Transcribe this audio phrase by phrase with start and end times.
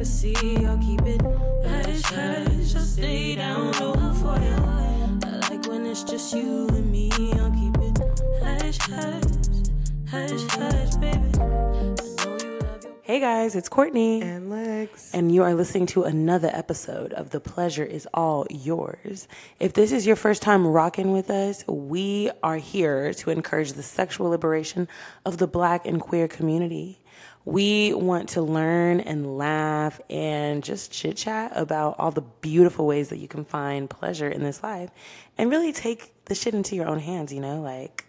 [0.00, 0.34] privacy.
[0.66, 1.20] I'll keep it
[1.66, 2.74] hush hush.
[2.74, 4.56] I'll stay down low for you.
[4.56, 7.10] I like when it's just you and me.
[7.12, 7.98] I'll keep it
[8.42, 9.68] hush hush,
[10.08, 11.20] hush hush, baby.
[11.38, 14.22] I know you love your Hey guys, it's Courtney.
[14.22, 15.12] And Lex.
[15.12, 19.28] and you are listening to another episode of The Pleasure is All Yours.
[19.58, 23.82] If this is your first time rocking with us, we are here to encourage the
[23.82, 24.88] sexual liberation
[25.26, 26.99] of the black and queer community.
[27.44, 33.08] We want to learn and laugh and just chit chat about all the beautiful ways
[33.08, 34.90] that you can find pleasure in this life
[35.38, 38.04] and really take the shit into your own hands, you know, like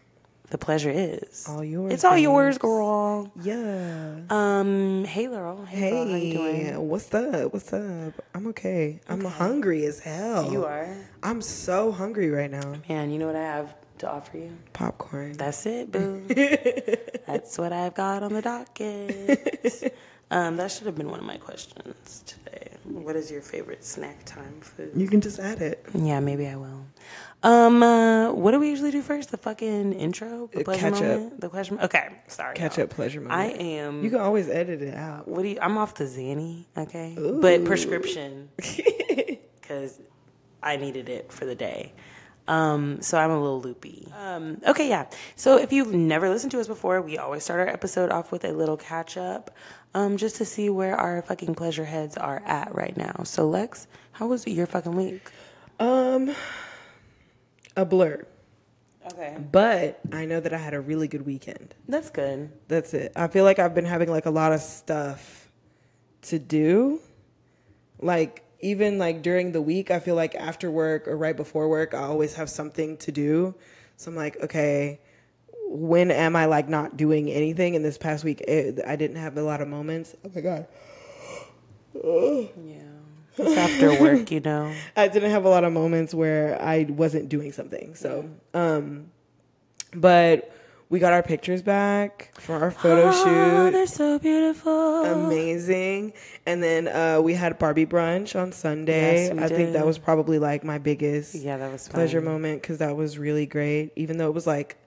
[0.50, 3.32] the pleasure is All yours, It's all yours, girl.
[3.42, 4.20] Yeah.
[4.30, 5.64] Um, hey Laurel.
[5.64, 6.66] Hey, Laurel, how you doing?
[6.66, 7.54] Hey, what's up?
[7.54, 8.14] What's up?
[8.36, 9.00] I'm okay.
[9.08, 10.52] I'm hungry as hell.
[10.52, 10.94] You are.
[11.24, 12.76] I'm so hungry right now.
[12.90, 14.58] Man, you know what I have to offer you?
[14.74, 15.34] Popcorn.
[15.34, 16.24] That's it, boo.
[17.28, 19.94] That's what I've got on the docket.
[20.32, 22.68] um, that should have been one of my questions today.
[22.84, 24.92] What is your favorite snack time food?
[24.96, 25.86] you can just add it.
[25.94, 26.86] Yeah, maybe I will.
[27.44, 29.32] Um, uh, what do we usually do first?
[29.32, 31.02] The fucking intro, the Uh, pleasure catch up.
[31.02, 31.74] moment, the pleasure.
[31.76, 32.56] mo- Okay, sorry.
[32.56, 32.84] Catch y'all.
[32.86, 33.40] up pleasure moment.
[33.40, 34.04] I am.
[34.04, 35.28] You can always edit it out.
[35.28, 35.58] What do you?
[35.62, 40.00] I'm off the Zanny, okay, but prescription because
[40.62, 41.94] I needed it for the day.
[42.52, 44.08] Um, so I'm a little loopy.
[44.20, 45.06] Um, okay, yeah.
[45.38, 48.44] So if you've never listened to us before, we always start our episode off with
[48.44, 49.52] a little catch up,
[49.94, 53.22] um, just to see where our fucking pleasure heads are at right now.
[53.24, 55.30] So Lex, how was your fucking week?
[55.80, 56.36] Um,
[57.78, 58.26] a blur.
[59.14, 61.74] Okay, But I know that I had a really good weekend.
[61.88, 62.52] that's good.
[62.68, 63.14] That's it.
[63.16, 65.50] I feel like I've been having like a lot of stuff
[66.24, 67.00] to do.
[68.00, 71.94] Like even like during the week, I feel like after work or right before work,
[71.94, 73.56] I always have something to do.
[73.98, 75.00] So I'm like, okay,
[75.68, 77.76] when am I like not doing anything?
[77.76, 80.16] And this past week, it, I didn't have a lot of moments.
[80.26, 80.68] Oh my god,
[82.64, 82.82] Yeah,
[83.38, 84.74] it's after work, you know.
[84.96, 87.96] I didn't have a lot of moments where I wasn't doing something.
[87.96, 89.12] So, um,
[89.94, 90.54] but
[90.92, 93.24] we got our pictures back for our photo shoot.
[93.26, 93.72] Oh, shoot.
[93.72, 95.06] they're so beautiful.
[95.06, 96.12] amazing.
[96.46, 99.28] And then uh, we had Barbie brunch on Sunday.
[99.28, 102.26] Yes, we I think that was probably like my biggest Yeah, that was pleasure fun.
[102.34, 103.92] moment because that was really great.
[103.96, 104.78] Even though it was like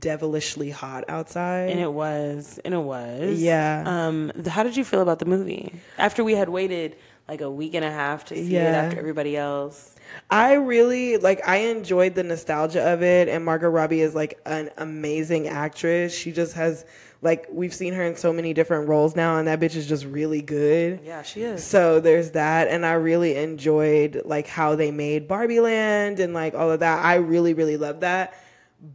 [0.00, 1.70] devilishly hot outside.
[1.70, 3.40] And it was, and it was.
[3.40, 3.84] Yeah.
[3.86, 6.96] Um, how did you feel about the movie after we had waited
[7.28, 9.94] like a week and a half to see it after everybody else?
[10.30, 11.46] I really like.
[11.46, 16.16] I enjoyed the nostalgia of it, and Margot Robbie is like an amazing actress.
[16.16, 16.84] She just has
[17.22, 20.04] like we've seen her in so many different roles now, and that bitch is just
[20.04, 21.00] really good.
[21.04, 21.64] Yeah, she is.
[21.64, 26.54] So there's that, and I really enjoyed like how they made Barbie Land and like
[26.54, 27.04] all of that.
[27.04, 28.34] I really, really loved that.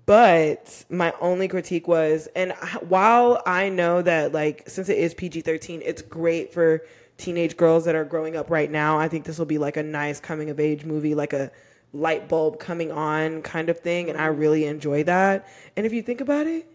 [0.06, 2.52] But my only critique was, and
[2.82, 6.84] while I know that like since it is PG thirteen, it's great for
[7.18, 8.98] teenage girls that are growing up right now.
[9.00, 11.52] I think this will be like a nice coming of age movie, like a
[11.94, 15.48] light bulb coming on kind of thing, and I really enjoy that.
[15.76, 16.68] And if you think about it,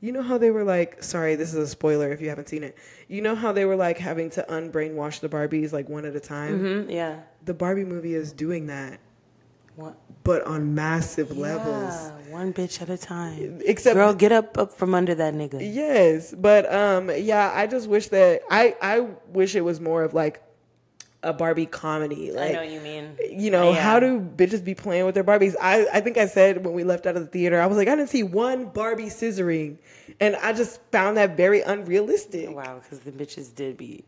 [0.00, 2.62] you know how they were like, sorry, this is a spoiler if you haven't seen
[2.62, 2.76] it.
[3.08, 6.20] You know how they were like having to unbrainwash the Barbies like one at a
[6.20, 6.60] time?
[6.60, 7.20] Mhm, yeah.
[7.44, 9.00] The Barbie movie is doing that,
[9.76, 9.96] What?
[10.22, 11.92] but on massive levels.
[11.92, 13.60] Yeah, one bitch at a time.
[13.64, 15.58] Except Girl, get up, up from under that nigga.
[15.60, 20.14] Yes, but um yeah, I just wish that I I wish it was more of
[20.14, 20.40] like
[21.22, 22.32] a Barbie comedy.
[22.32, 23.16] Like I know what you mean.
[23.30, 23.80] you know, Yeah.
[23.80, 25.54] how do bitches be playing with their Barbies?
[25.60, 27.88] I, I think I said when we left out of the theater, I was like,
[27.88, 29.78] I didn't see one Barbie scissoring.
[30.20, 32.54] And I just found that very unrealistic.
[32.54, 34.04] Wow, because the bitches did be.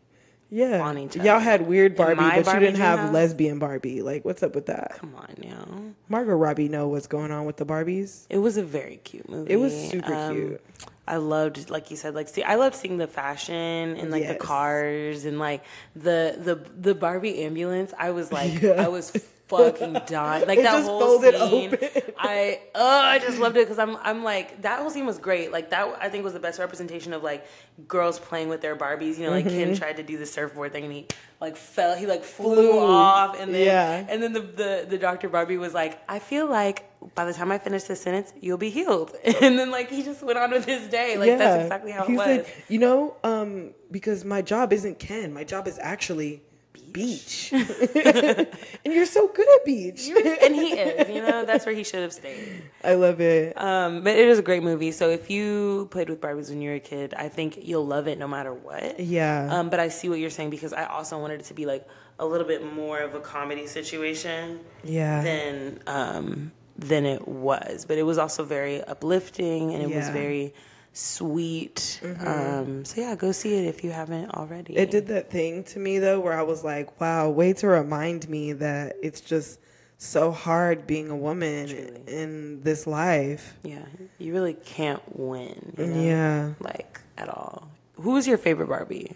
[0.48, 0.92] Yeah.
[1.22, 3.14] Y'all had weird Barbie, but Barbie you didn't have house?
[3.14, 4.02] lesbian Barbie.
[4.02, 4.96] Like, what's up with that?
[4.98, 5.82] Come on, now.
[6.08, 8.26] Margot Robbie know what's going on with the Barbies.
[8.30, 9.52] It was a very cute movie.
[9.52, 10.60] It was super um, cute.
[11.08, 14.34] I loved, like you said, like see, I loved seeing the fashion and like the
[14.34, 15.64] cars and like
[15.94, 17.92] the the the Barbie ambulance.
[17.98, 18.82] I was like, Yeah.
[18.84, 19.12] I was
[19.48, 20.46] fucking dying.
[20.46, 21.76] Like It that whole scene.
[22.18, 25.52] I oh, I just loved it because I'm I'm like that whole scene was great.
[25.52, 27.46] Like that I think was the best representation of like
[27.86, 29.18] girls playing with their Barbies.
[29.18, 29.74] You know, like Ken Mm-hmm.
[29.74, 31.06] tried to do the surfboard thing and he
[31.40, 31.96] like fell.
[31.96, 32.78] He like flew, Flew.
[32.80, 34.06] off and then Yeah.
[34.08, 35.28] and then the, the the Dr.
[35.28, 36.84] Barbie was like, I feel like
[37.14, 39.14] by the time I finish this sentence, you'll be healed.
[39.42, 41.16] And then like he just went on with his day.
[41.18, 42.24] Like that's exactly how it was.
[42.24, 45.32] said, you know, um, because my job isn't Ken.
[45.32, 46.42] My job is actually
[46.76, 47.50] beach.
[47.52, 48.48] and
[48.84, 50.08] you're so good at beach.
[50.42, 52.62] and he is, you know, that's where he should have stayed.
[52.84, 53.60] I love it.
[53.60, 54.92] Um, but it is a great movie.
[54.92, 58.08] So if you played with Barbies when you were a kid, I think you'll love
[58.08, 59.00] it no matter what.
[59.00, 59.48] Yeah.
[59.50, 61.86] Um, but I see what you're saying because I also wanted it to be like
[62.18, 65.22] a little bit more of a comedy situation Yeah.
[65.22, 67.84] than um, than it was.
[67.86, 70.54] But it was also very uplifting and it was very
[70.96, 72.00] sweet.
[72.20, 74.72] Um, so yeah, go see it if you haven't already.
[74.74, 74.82] Mm-hmm.
[74.82, 78.28] It did that thing to me though, where I was like, "Wow, way to remind
[78.28, 79.60] me that it's just
[79.98, 82.02] so hard being a woman Truly.
[82.06, 83.84] in this life." Yeah,
[84.18, 85.74] you really can't win.
[85.78, 86.02] You know?
[86.02, 86.54] Yeah.
[86.60, 87.70] like at all.
[87.96, 89.12] Who was your favorite Barbie?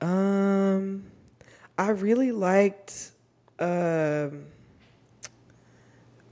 [0.00, 1.04] Um,
[1.78, 3.12] I really liked
[3.58, 4.46] um,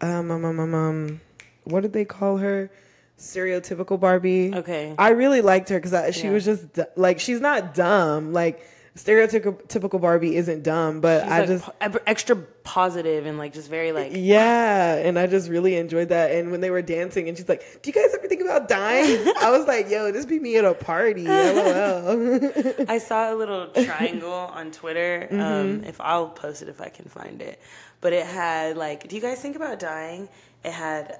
[0.00, 1.20] um, um, um, um, um,
[1.64, 2.70] what did they call her?
[3.18, 4.52] Stereotypical Barbie.
[4.54, 4.94] Okay.
[4.98, 6.32] I really liked her because she Yeah.
[6.32, 6.64] was just
[6.96, 8.32] like she's not dumb.
[8.32, 8.66] Like
[8.96, 13.68] stereotypical Barbie isn't dumb, but She's I like just po- extra positive and like just
[13.68, 16.30] very like yeah, and I just really enjoyed that.
[16.32, 19.32] And when they were dancing, and she's like, "Do you guys ever think about dying?"
[19.40, 22.84] I was like, "Yo, this be me at a party." LOL.
[22.88, 25.28] I saw a little triangle on Twitter.
[25.30, 25.84] Um, Mm-hmm.
[25.84, 27.60] if I'll post it if I can find it,
[28.00, 30.28] but it had like, do you guys think about dying?
[30.64, 31.18] It had,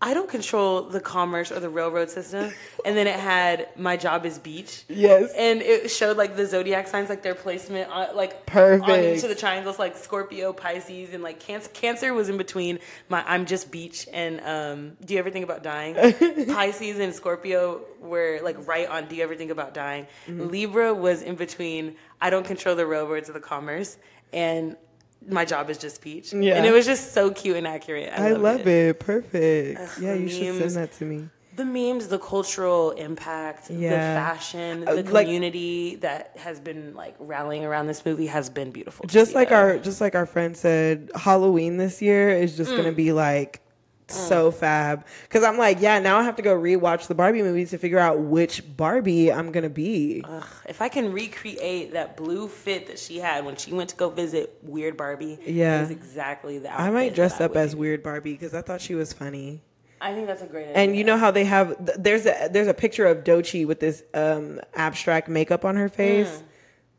[0.00, 2.52] I don't control the commerce or the railroad system,
[2.84, 4.84] and then it had my job is beach.
[4.88, 5.32] Yes.
[5.36, 9.16] and it showed like the zodiac signs, like their placement, on, like on Perfect.
[9.18, 11.68] each of the triangles, like Scorpio, Pisces, and like Cancer.
[11.70, 12.78] Cancer was in between
[13.08, 14.96] my I'm just beach and um.
[15.04, 15.94] Do you ever think about dying?
[16.46, 19.08] Pisces and Scorpio were like right on.
[19.08, 20.06] Do you ever think about dying?
[20.28, 20.46] Mm-hmm.
[20.48, 21.96] Libra was in between.
[22.20, 23.98] I don't control the railroads or the commerce,
[24.32, 24.76] and
[25.26, 26.32] my job is just peach.
[26.32, 26.54] Yeah.
[26.56, 28.12] and it was just so cute and accurate.
[28.16, 29.00] I, I love it.
[29.00, 29.80] Perfect.
[29.80, 31.28] Ugh, yeah, the you should send that to me.
[31.56, 34.14] the memes, the cultural impact, the Yeah.
[34.14, 38.70] fashion, Uh, the like- community that has been like rallying around this movie has been
[38.70, 39.06] beautiful.
[39.06, 42.76] Just like our just like our friend said, Halloween this year is just Mm.
[42.76, 43.60] gonna be like
[44.08, 45.04] so fab.
[45.22, 47.98] Because I'm like, yeah, now I have to go rewatch the Barbie movies to figure
[47.98, 50.22] out which Barbie I'm gonna be.
[50.28, 53.96] Ugh, if I can recreate that blue fit that she had when she went to
[53.96, 55.78] go visit Weird Barbie, Yeah.
[55.78, 56.72] that is exactly the.
[56.80, 57.76] I might dress up as.
[57.76, 59.62] Weird Barbie because I thought she was funny.
[60.00, 60.76] I think that's a great idea.
[60.76, 64.02] And you know how they have there's a there's a picture of Dochi with this
[64.14, 66.42] um abstract makeup on her face.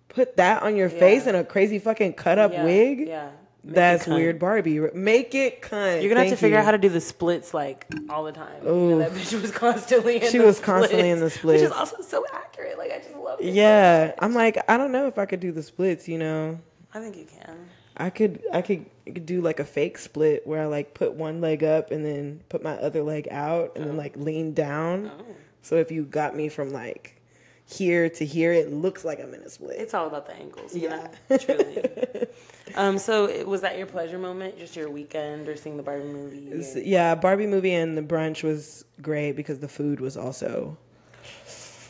[0.09, 1.25] Put that on your face Mm.
[1.25, 1.29] Yeah.
[1.29, 3.07] and a crazy fucking cut up Yeah, wig.
[3.07, 3.29] Yeah,
[3.61, 4.79] Make That's weird Barbie.
[4.79, 6.01] Make it cunt.
[6.01, 6.59] You're gonna have to figure you.
[6.61, 8.63] out how to do the splits like all the time.
[8.63, 10.21] Know, that bitch was constantly.
[10.21, 11.63] In She the was constantly in the which splits.
[11.63, 12.77] is also so accurate.
[12.77, 13.53] Like I just love it.
[13.53, 16.07] Yeah, I'm like, I don't know if I could do the splits.
[16.07, 16.59] You know,
[16.93, 17.69] I think you can.
[17.97, 21.41] I could, I could, could do like a fake split where I like put one
[21.41, 23.97] leg up and then put my other leg out and then oh.
[23.97, 25.11] like lean down.
[25.19, 25.25] Oh.
[25.61, 27.18] So if you got me from like
[27.69, 29.79] here to here, it looks like I'm in a split.
[29.79, 30.75] It's all about the angles.
[30.75, 31.07] Yeah.
[31.29, 31.37] know?
[31.37, 31.85] truly.
[32.75, 32.97] um.
[32.97, 34.57] So it- was that your pleasure moment?
[34.57, 36.51] Just your weekend or seeing the Barbie movie?
[36.53, 40.77] Or- yeah, Barbie movie and the brunch was great because the food was also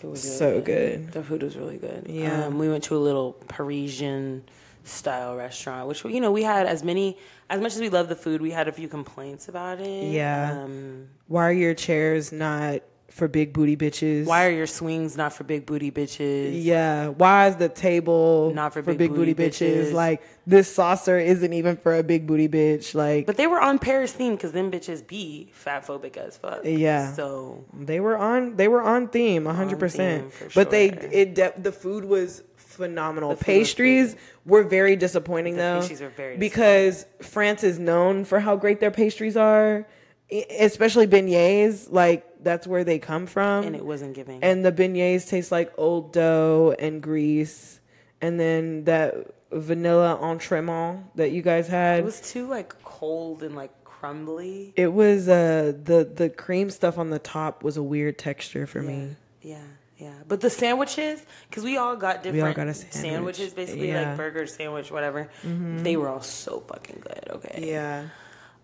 [0.04, 1.12] It was really so good.
[1.14, 2.08] The food was really good.
[2.08, 2.46] Yeah.
[2.46, 4.44] Um, we went to a little Parisian
[4.84, 7.18] style restaurant, which you know we had as many
[7.50, 10.12] as much as we love the food, we had a few complaints about it.
[10.12, 10.64] Yeah.
[10.64, 14.26] Um, Why are your chairs not for big booty bitches?
[14.26, 16.52] why are your swings not for big booty bitches?
[16.64, 17.08] Yeah.
[17.10, 19.88] Why is the table Not for for big big, booty, booty bitches?
[19.90, 19.94] bitches.
[19.94, 22.96] Like this saucer isn't even for a big booty bitch.
[22.96, 26.62] Like But they were on Paris theme because them bitches be fat phobic as fuck.
[26.64, 27.14] Yeah.
[27.14, 30.32] So they were on they were on theme hundred percent.
[30.56, 33.32] But they it de- the food was phenomenal.
[33.32, 34.16] The pastries
[34.46, 35.80] were very disappointing The though.
[35.82, 39.86] pastries were very because France is known for how great their pastries are,
[40.31, 41.88] especially beignets.
[41.92, 43.66] Like that's where they come from.
[43.66, 44.44] and it wasn't giving.
[44.44, 47.80] and the beignets taste like old dough and grease,
[48.22, 49.16] and then that
[49.52, 52.00] vanilla entremet that you guys had.
[52.00, 54.74] it was too like cold and like crumbly.
[54.75, 58.82] It was uh the the cream stuff on the top was a weird texture for
[58.82, 59.15] me.
[59.42, 59.58] Yeah,
[59.98, 60.13] yeah.
[60.27, 62.94] But the sandwiches, because we all got different all got sandwich.
[62.94, 64.01] sandwiches, basically Yeah.
[64.01, 64.10] Mm-hmm.
[64.12, 65.30] like burger, sandwich, whatever.
[65.44, 67.27] They were all so fucking good.
[67.32, 67.63] Okay.
[67.72, 68.10] Yeah.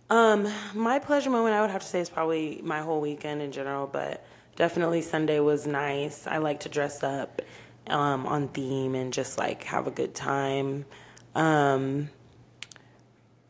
[0.09, 3.51] Um, my pleasure moment, I would have to say, is probably my whole weekend in
[3.51, 6.27] general, but definitely Sunday was nice.
[6.27, 7.41] I like to dress up
[7.87, 10.85] um, on theme and just like have a good time.
[11.33, 12.09] Um,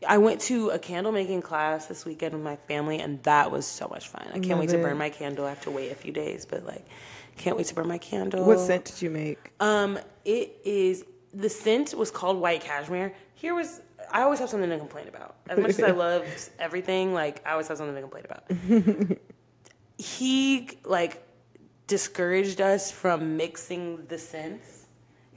[0.06, 3.66] I went to a candle making class this weekend with my family, and that was
[3.66, 4.26] so much fun.
[4.28, 4.82] I can't Love wait to it.
[4.82, 5.46] burn my candle.
[5.46, 6.86] I have to wait a few days, but like,
[7.36, 8.44] can't wait to burn my candle.
[8.44, 9.52] What scent did you make?
[9.60, 13.14] Um, it is the scent was called white cashmere.
[13.34, 13.82] Here was
[14.12, 15.36] I always have something to complain about.
[15.48, 16.24] As much as I love
[16.58, 19.18] everything, like I always have something to complain about.
[19.98, 21.22] he like
[21.86, 24.86] discouraged us from mixing the scents,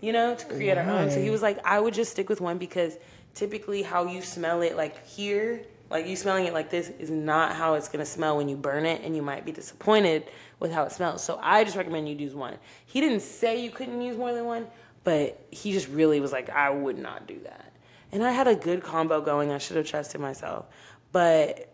[0.01, 1.11] you know, to create our own.
[1.11, 2.97] So he was like, I would just stick with one because
[3.33, 7.55] typically how you smell it, like here, like you smelling it like this, is not
[7.55, 10.25] how it's gonna smell when you burn it, and you might be disappointed
[10.59, 11.23] with how it smells.
[11.23, 12.55] So I just recommend you use one.
[12.85, 14.67] He didn't say you couldn't use more than one,
[15.03, 17.68] but he just really was like, I would not do that.
[18.11, 19.51] And I had a good combo going.
[19.51, 20.65] I should have trusted myself,
[21.11, 21.71] but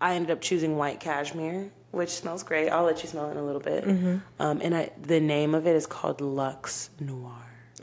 [0.00, 2.70] I ended up choosing white cashmere, which smells great.
[2.70, 3.84] I'll let you smell it in a little bit.
[3.84, 4.16] Mm-hmm.
[4.40, 7.32] Um, and I, the name of it is called Lux Noir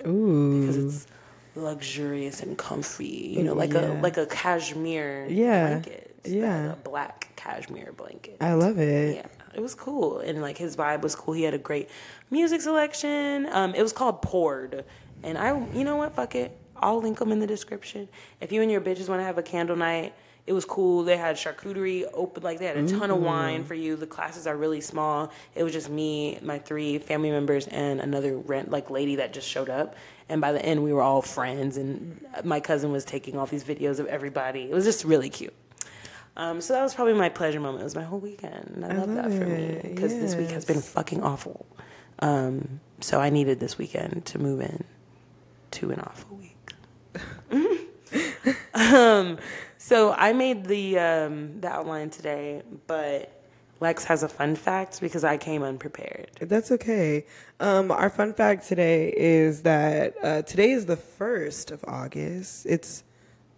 [0.07, 0.61] Ooh.
[0.61, 1.07] because it's
[1.55, 3.33] luxurious and comfy.
[3.37, 5.69] You know, like a like a cashmere Yeah.
[5.79, 6.07] blanket.
[6.23, 6.67] Yeah.
[6.67, 8.37] like a black cashmere blanket.
[8.41, 9.15] I love it.
[9.15, 11.33] Yeah, it was cool, and like his vibe was cool.
[11.33, 11.89] He had a great
[12.29, 13.47] music selection.
[13.51, 14.85] Um, it was called Poured,
[15.23, 18.07] and I, you know what, fuck it, I'll link them in the description.
[18.39, 20.13] If you and your bitches want to have a candle night,
[20.47, 21.03] it was cool.
[21.03, 23.95] They had charcuterie open, like they had a ton of wine for you.
[23.95, 25.31] The classes are really small.
[25.53, 29.47] It was just me, my three family members, and another rent like lady that just
[29.47, 29.95] showed up.
[30.29, 33.63] And by the end, we were all friends, and my cousin was taking all these
[33.63, 34.63] videos of everybody.
[34.63, 35.53] It was just really cute.
[36.37, 37.81] Um, so that was probably my pleasure moment.
[37.81, 38.71] It was my whole weekend.
[38.75, 41.65] And I, love, that love for me because this week has been fucking awful.
[42.19, 44.83] Um, so I needed this weekend to move in
[45.71, 46.50] to an awful week.
[48.73, 49.37] Um,
[49.77, 53.41] so I made the um, the outline today, but
[53.79, 56.29] Lex has a fun fact because I came unprepared.
[56.39, 57.25] That's okay.
[57.59, 62.65] Um, our fun fact today is that uh, today is the first of August.
[62.67, 63.03] It's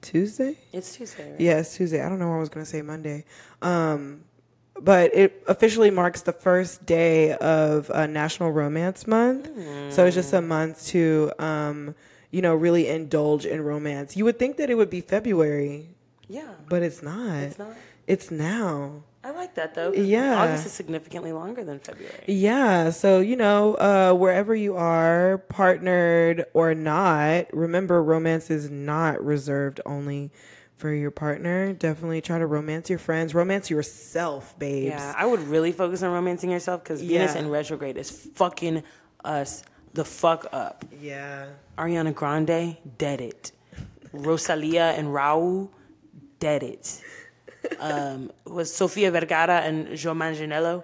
[0.02, 0.58] Tuesday.
[0.72, 1.42] It's Tuesday, right?
[1.42, 2.04] Yeah, it's Tuesday.
[2.04, 3.26] I don't know why I was going to say Monday.
[3.62, 4.24] Um,
[4.80, 9.50] but it officially marks the first day of uh, National Romance Month.
[9.94, 11.96] So it's just a month to, um,
[12.34, 14.18] you know, really indulge in romance.
[14.18, 15.88] You would think that it would be February,
[16.28, 16.50] Yeah.
[16.68, 17.38] but it's not.
[17.44, 17.74] It's not.
[18.08, 19.04] It's now.
[19.24, 19.94] I like that though.
[19.94, 20.42] Yeah.
[20.42, 22.24] August is significantly longer than February.
[22.28, 29.24] Yeah, so you know, uh, wherever you are, partnered or not, remember romance is not
[29.24, 30.32] reserved only
[30.76, 31.72] for your partner.
[31.72, 34.88] Definitely try to romance your friends, romance yourself, babes.
[34.96, 37.42] Yeah, I would really focus on romancing yourself because Venus Yeah.
[37.42, 38.84] in retrograde is fucking
[39.24, 39.64] us
[39.94, 40.84] the fuck up.
[41.00, 41.46] Yeah.
[41.78, 43.52] Ariana Grande, dead it.
[44.12, 45.70] Rosalia and Rauw,
[46.40, 47.02] dead it.
[47.80, 50.84] Um, was Sofia Vergara and Joe Manganiello,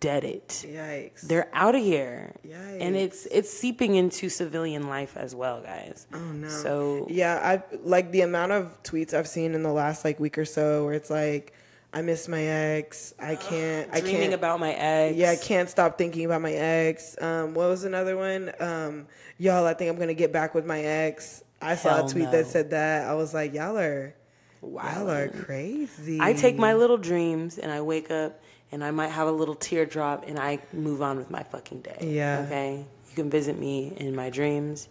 [0.00, 0.48] dead it.
[0.66, 1.22] Yikes.
[1.22, 6.06] They're out of here, and it's it's seeping into civilian life as well, guys.
[6.12, 6.48] Oh no.
[6.48, 10.36] So yeah, I like the amount of tweets I've seen in the last like week
[10.36, 11.54] or so where it's like,
[11.94, 13.12] I miss my ex.
[13.20, 13.90] I can't.
[13.92, 14.34] I dreaming can't.
[14.34, 15.16] about my ex.
[15.16, 17.20] Yeah, I can't stop thinking about my ex.
[17.20, 18.50] Um, what was another one?
[18.60, 19.06] Um,
[19.38, 21.42] y'all, I think I'm gonna get back with my ex.
[21.60, 22.30] I saw Hell a tweet no.
[22.32, 23.06] that said that.
[23.08, 24.14] I was like, y'all are,
[24.62, 26.18] y'all are crazy.
[26.20, 28.40] I take my little dreams and I wake up
[28.72, 31.98] and I might have a little teardrop and I move on with my fucking day.
[32.00, 32.44] Yeah.
[32.46, 32.84] Okay.
[33.10, 34.88] You can visit me in my dreams.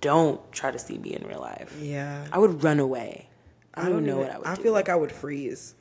[0.00, 1.76] Don't try to see me in real life.
[1.80, 2.26] Yeah.
[2.32, 3.28] I would run away.
[3.74, 4.62] I don't, even know even- what I would I do.
[4.62, 5.74] feel like I would freeze.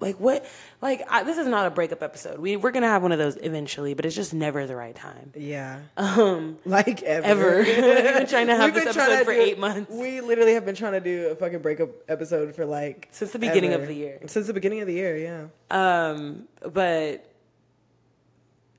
[0.00, 0.44] Like what?
[0.82, 2.38] Like I, this is not a breakup episode.
[2.38, 5.32] We we're gonna have one of those eventually, but it's just never the right time.
[5.34, 5.80] Yeah.
[5.96, 7.26] Um, Like ever.
[7.26, 7.56] ever.
[7.64, 9.90] We've been trying to have We've this episode for do- eight months.
[9.90, 13.38] We literally have been trying to do a fucking breakup episode for like Since the
[13.38, 14.20] beginning of the year.
[14.26, 15.46] Since the beginning of the year, yeah.
[15.70, 17.24] Um, but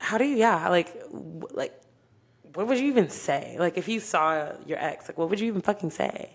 [0.00, 0.36] how do you?
[0.36, 0.94] Yeah, like,
[1.50, 1.74] like,
[2.54, 3.56] what would you even say?
[3.58, 6.30] Like, if you saw your ex, like, what would you even fucking say?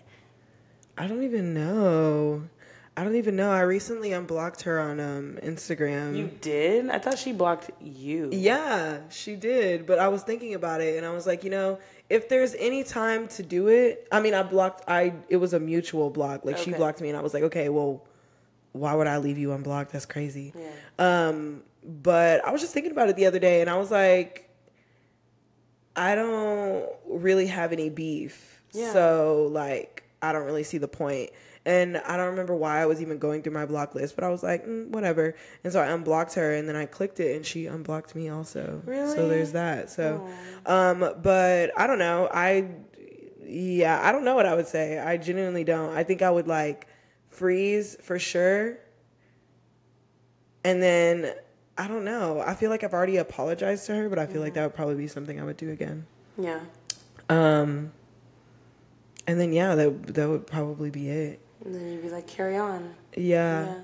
[0.98, 2.44] I don't even know.
[2.96, 3.50] I don't even know.
[3.50, 6.16] I recently unblocked her on um Instagram.
[6.16, 6.88] You did?
[6.90, 8.30] I thought she blocked you.
[8.32, 9.84] Yeah, she did.
[9.86, 12.84] But I was thinking about it and I was like, you know, if there's any
[12.84, 16.44] time to do it, I mean, I blocked, I, it was a mutual block.
[16.44, 18.04] Like she blocked me and I was like, okay, well,
[18.72, 19.92] why would I leave you unblocked?
[19.92, 20.52] That's crazy.
[20.56, 21.28] Yeah.
[21.28, 24.48] Um, but I was just thinking about it the other day and I was like,
[25.96, 28.60] I don't really have any beef.
[28.72, 28.92] Yeah.
[28.92, 31.30] So, like, I don't really see the point.
[31.66, 34.28] And I don't remember why I was even going through my block list, but I
[34.28, 35.34] was like, mm, whatever.
[35.62, 38.82] And so I unblocked her and then I clicked it and she unblocked me also.
[38.84, 39.14] Really?
[39.14, 39.90] So there's that.
[39.90, 40.28] So,
[40.66, 42.28] um, but I don't know.
[42.30, 42.68] I,
[43.46, 44.98] yeah, I don't know what I would say.
[44.98, 45.96] I genuinely don't.
[45.96, 46.86] I think I would like
[47.30, 48.78] freeze for sure.
[50.64, 51.34] And then
[51.76, 52.40] I don't know.
[52.40, 54.96] I feel like I've already apologized to her, but I feel like that would probably
[54.96, 56.06] be something I would do again.
[56.38, 56.60] Yeah.
[57.28, 57.92] Um,
[59.26, 61.40] and then yeah, that that would probably be it.
[61.64, 62.94] And then you'd be like, carry on.
[63.16, 63.64] Yeah.
[63.66, 63.78] Yeah.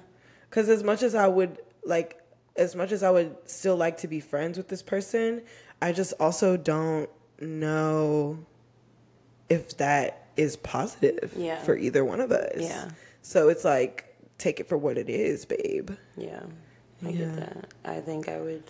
[0.49, 2.21] Because as much as I would like,
[2.57, 5.43] as much as I would still like to be friends with this person,
[5.81, 7.09] I just also don't
[7.41, 8.45] know
[9.49, 11.59] if that is positive Yeah.
[11.63, 12.57] for either one of us.
[12.61, 12.91] Yeah.
[13.23, 15.91] So it's like, take it for what it is, babe.
[16.17, 16.43] Yeah.
[17.05, 17.19] I Yeah.
[17.27, 17.67] get that.
[17.85, 18.65] I think I would.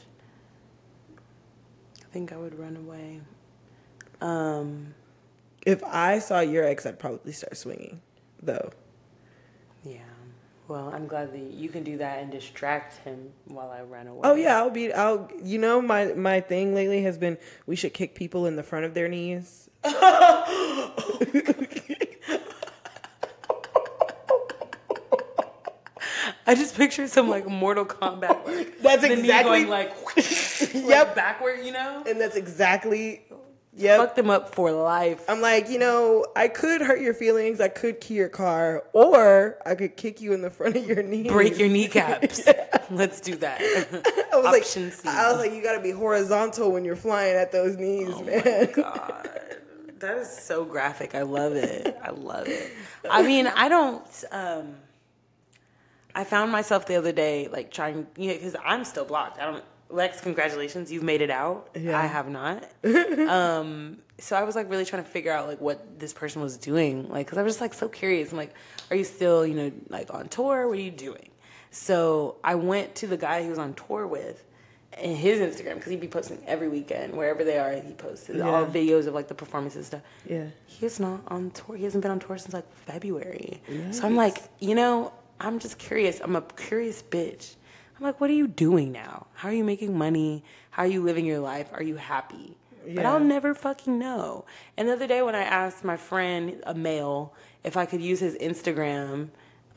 [2.00, 3.20] I think I would run away.
[4.20, 4.94] Um.
[5.66, 8.00] If I saw your ex, I'd probably start swinging,
[8.42, 8.70] though.
[9.84, 9.98] Yeah.
[10.68, 14.20] Well, I'm glad that you can do that and distract him while I run away.
[14.24, 14.92] Oh yeah, I'll be.
[14.92, 15.28] I'll.
[15.42, 17.36] You know, my my thing lately has been
[17.66, 19.68] we should kick people in the front of their knees.
[26.46, 28.44] I just picture some like Mortal Kombat.
[28.46, 30.84] Like, That's the knee exactly- going like, Yep.
[30.88, 31.64] yep, backward.
[31.64, 33.22] You know, And that's exactly.
[33.76, 33.98] Yep.
[34.00, 35.24] fuck them up for life.
[35.28, 37.60] I'm like, you know, I could hurt your feelings.
[37.60, 41.02] I could key your car, or I could kick you in the front of your
[41.04, 41.28] knee.
[41.28, 42.48] Break your kneecaps.
[42.90, 43.60] Let's do that.
[44.32, 45.08] I was Option like, C.
[45.08, 48.24] I was like, you got to be horizontal when you're flying at those knees, Oh
[48.24, 48.68] man.
[48.72, 49.28] God,
[50.00, 51.14] that is so graphic.
[51.14, 51.96] I love it.
[52.02, 52.72] I love it.
[53.08, 54.24] I mean, I don't.
[54.32, 54.74] um
[56.12, 59.38] I found myself the other day like trying, you know, because I'm still blocked.
[59.38, 59.64] I don't.
[59.90, 61.70] Lex, congratulations, you've made it out.
[61.74, 61.98] Yeah.
[61.98, 62.64] I have not.
[62.84, 66.56] um, so I was like really trying to figure out like what this person was
[66.56, 68.30] doing, like because I was just like so curious.
[68.32, 68.54] I'm like,
[68.90, 70.68] are you still, you know, like on tour?
[70.68, 71.30] What are you doing?
[71.70, 74.44] So I went to the guy he was on tour with,
[74.94, 77.72] and his Instagram because he'd be posting every weekend wherever they are.
[77.72, 80.02] He posted all videos of like the performances and stuff.
[80.28, 80.46] Yeah.
[80.66, 81.76] He's not on tour.
[81.76, 83.62] He hasn't been on tour since like February.
[83.92, 86.20] So I'm like, you know, I'm just curious.
[86.20, 87.54] I'm a curious bitch.
[88.00, 89.26] I'm like, what are you doing now?
[89.34, 90.42] How are you making money?
[90.70, 91.68] How are you living your life?
[91.74, 92.56] Are you happy?
[92.94, 94.46] But I'll never fucking know.
[94.78, 98.20] And the other day when I asked my friend, a male, if I could use
[98.20, 99.28] his Instagram,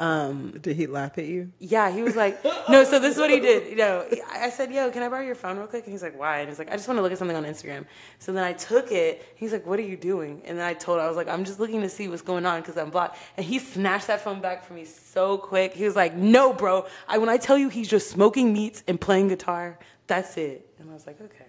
[0.03, 1.51] um, Did he laugh at you?
[1.59, 2.83] yeah, he was like, no.
[2.83, 3.69] So this is what he did.
[3.69, 6.17] You know, I said, "Yo, can I borrow your phone real quick?" And he's like,
[6.17, 7.85] "Why?" And he's like, "I just want to look at something on Instagram."
[8.19, 9.25] So then I took it.
[9.35, 11.45] He's like, "What are you doing?" And then I told him, I was like, "I'm
[11.45, 14.41] just looking to see what's going on because I'm blocked." And he snatched that phone
[14.41, 15.73] back from me so quick.
[15.73, 16.85] He was like, "No, bro.
[17.07, 20.89] I when I tell you he's just smoking meats and playing guitar, that's it." And
[20.91, 21.45] I was like, "Okay,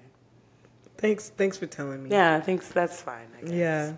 [0.99, 1.31] Thanks.
[1.31, 2.11] Thanks for telling me.
[2.11, 2.69] yeah, Thanks.
[2.69, 3.53] that's fine." I guess.
[3.53, 3.93] Yeah.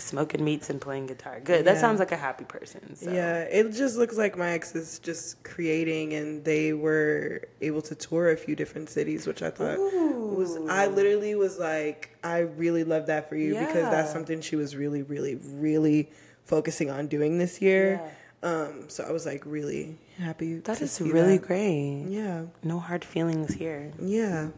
[0.00, 1.40] Smoking meats and playing guitar.
[1.42, 1.64] Good.
[1.64, 1.80] That Yeah.
[1.80, 2.94] sounds like a happy person.
[2.96, 3.10] So.
[3.10, 7.94] Yeah, it just looks like my ex is just creating, and they were able to
[7.94, 10.56] tour a few different cities, which I thought was.
[10.68, 14.76] I literally was like, I really love that for you because that's something she was
[14.76, 16.10] really, really, really
[16.44, 18.00] focusing on doing this year.
[18.42, 20.58] Um, so I was like really happy.
[20.60, 21.46] That is really that.
[21.48, 22.04] great.
[22.08, 23.90] Yeah, No hard feelings here.
[24.00, 24.50] yeah,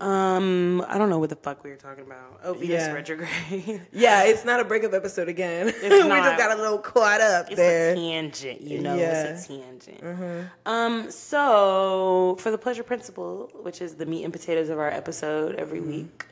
[0.00, 2.40] Um, I don't know what the fuck we were talking about.
[2.44, 2.92] Oh, Venus Yeah.
[2.92, 3.80] retrograde.
[3.92, 4.24] yeah.
[4.24, 5.66] It's not a breakup episode again.
[5.82, 6.24] we not.
[6.24, 7.92] just got a little caught up it's there.
[7.92, 8.94] a tangent, you know.
[8.94, 9.24] Yeah.
[9.32, 10.48] It's a tangent.
[10.66, 15.54] Um, so for the pleasure principle, which is the meat and potatoes of our episode
[15.54, 16.26] every week,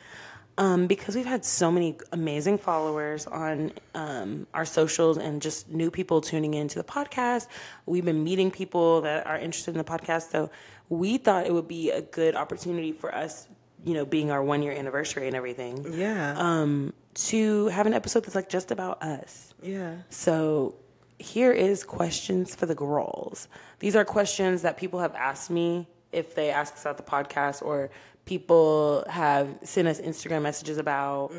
[0.59, 5.91] um, because we've had so many amazing followers on um, our socials and just new
[5.91, 7.49] people tuning into the podcast.
[7.87, 10.51] We've been meeting people that are interested in the podcast, so
[10.91, 13.49] we thought it would be a good opportunity for us,
[13.85, 18.25] you know, being our one year anniversary and everything, yeah, um, to have an episode
[18.25, 19.55] that's like just about us.
[19.63, 19.97] yeah.
[20.09, 20.75] So
[21.19, 23.49] here is questions for the girls.
[23.79, 27.63] These are questions that people have asked me if they ask us about the podcast
[27.63, 27.91] or
[28.25, 31.33] people have sent us Instagram messages about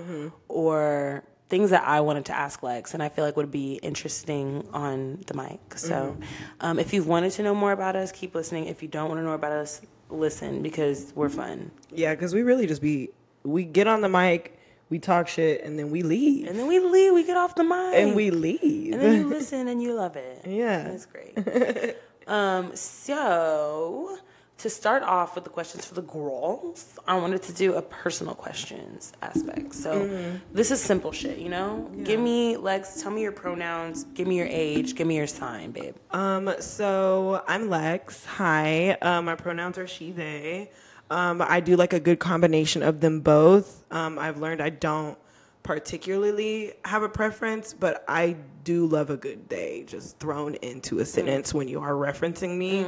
[0.47, 4.67] or things that I wanted to ask Lex and I feel like would be interesting
[4.73, 5.77] on the mic.
[5.77, 6.17] So
[6.60, 8.65] um, if you've wanted to know more about us, keep listening.
[8.65, 11.72] If you don't want to know about us, listen because we're fun.
[11.91, 13.10] Yeah, because we really just be
[13.44, 14.58] we get on the mic,
[14.89, 17.63] we talk shit, and then we leave, And then we leave, we get off the
[17.63, 17.94] mic.
[17.96, 18.94] and we leave.
[18.94, 20.41] And then you listen and you love it.
[20.48, 20.84] Yeah.
[20.84, 21.96] That's great.
[22.28, 24.18] um, so
[24.58, 28.34] to start off with the questions for the girls, I wanted to do a personal
[28.36, 29.76] questions aspect.
[29.76, 30.38] So Mm-hmm.
[30.54, 31.89] this is simple shit, you know?
[32.04, 35.72] Give me Lex, tell me your pronouns, give me your age, give me your sign,
[35.72, 35.96] babe.
[36.12, 38.24] um, so I'm Lex.
[38.26, 38.91] Hi.
[39.02, 40.72] Um, my pronouns are she, they.
[41.12, 43.84] Um, I do like a good combination of them both.
[43.91, 45.18] Um, I've learned I don't
[45.63, 51.06] particularly have a preference, but I do love a good day just thrown into a
[51.06, 52.86] sentence when you are referencing me.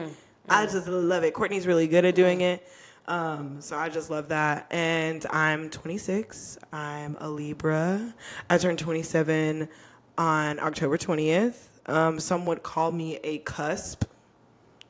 [0.50, 1.34] I just love it.
[1.34, 2.68] Courtney's really good at doing it.
[3.08, 4.68] Um, so I just love that.
[4.70, 6.58] And I'm 26.
[6.74, 8.14] I'm a Libra.
[8.50, 9.70] I turned 27
[10.18, 11.56] on October 20th.
[11.86, 14.04] Um, some would call me a cusp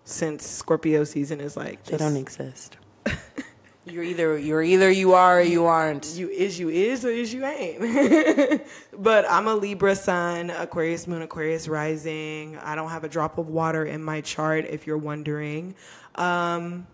[0.03, 2.77] since Scorpio season is like They don't exist.
[3.89, 6.05] you're either you're either you are or you aren't.
[6.15, 8.61] you is you is or is you ain't.
[8.97, 12.57] but I'm a Libra sun, Aquarius moon, Aquarius rising.
[12.57, 15.75] I don't have a drop of water in my chart if you're wondering.
[16.15, 16.87] Um,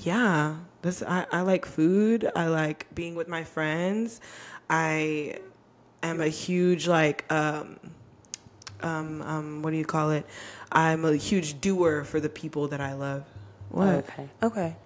[0.00, 2.30] yeah, this I, I like food.
[2.34, 4.20] I like being with my friends.
[4.68, 5.38] I
[6.02, 7.78] am a huge like um
[8.82, 10.26] um um what do you call it?
[10.72, 13.24] I'm a huge doer for the people that I love.
[13.70, 13.88] What?
[13.88, 14.28] Okay.
[14.42, 14.76] Okay.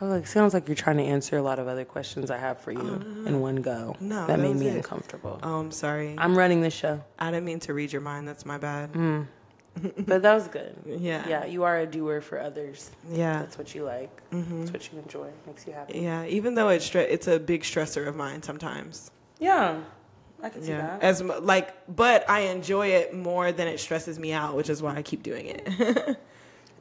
[0.00, 2.38] I was like, sounds like you're trying to answer a lot of other questions I
[2.38, 2.80] have for you
[3.26, 3.96] in uh, one go.
[4.00, 4.76] No, that, that made me it.
[4.76, 5.40] uncomfortable.
[5.42, 6.14] Oh, I'm sorry.
[6.16, 8.28] I'm running the show, I didn't mean to read your mind.
[8.28, 8.92] That's my bad.
[8.92, 9.26] Mm.
[10.06, 10.76] but that was good.
[10.86, 11.26] Yeah.
[11.28, 12.90] Yeah, you are a doer for others.
[13.10, 13.40] Yeah.
[13.40, 14.22] That's what you like.
[14.30, 14.60] Mm-hmm.
[14.60, 15.28] That's what you enjoy.
[15.46, 15.98] Makes you happy.
[16.00, 16.24] Yeah.
[16.26, 19.10] Even though it's stre- it's a big stressor of mine sometimes.
[19.40, 19.80] Yeah.
[20.42, 21.02] I can see Yeah, that.
[21.02, 24.94] as like, but I enjoy it more than it stresses me out, which is why
[24.94, 26.16] I keep doing it.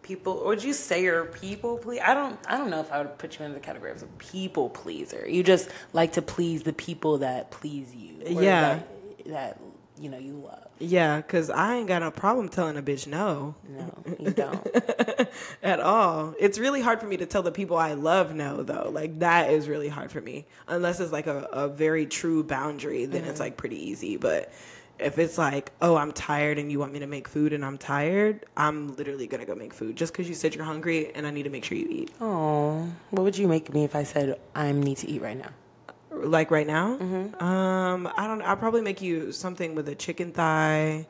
[0.07, 3.17] people would you say you're people please i don't i don't know if i would
[3.17, 6.73] put you in the category of a people pleaser you just like to please the
[6.73, 8.61] people that please you or Yeah.
[8.61, 9.59] that, that
[9.99, 13.55] you know you love yeah, because I ain't got no problem telling a bitch no
[13.67, 14.67] no you don't
[15.63, 16.35] at all.
[16.39, 18.89] It's really hard for me to tell the people I love no, though.
[18.93, 20.45] Like, that is really hard for me.
[20.67, 23.41] Unless it's like a, a very true boundary, then it's mm-hmm.
[23.41, 24.17] like pretty easy.
[24.17, 24.53] But
[24.99, 27.77] if it's like, oh, I'm tired and you want me to make food and I'm
[27.77, 31.31] tired, I'm literally gonna go make food just because you said you're hungry and I
[31.31, 32.11] need to make sure you eat.
[32.21, 35.49] oh what would you make me if i said i need to eat right now
[36.11, 36.95] like right now?
[36.97, 37.43] Hmm.
[37.43, 41.05] um i don't i'll probably make you something with a chicken thigh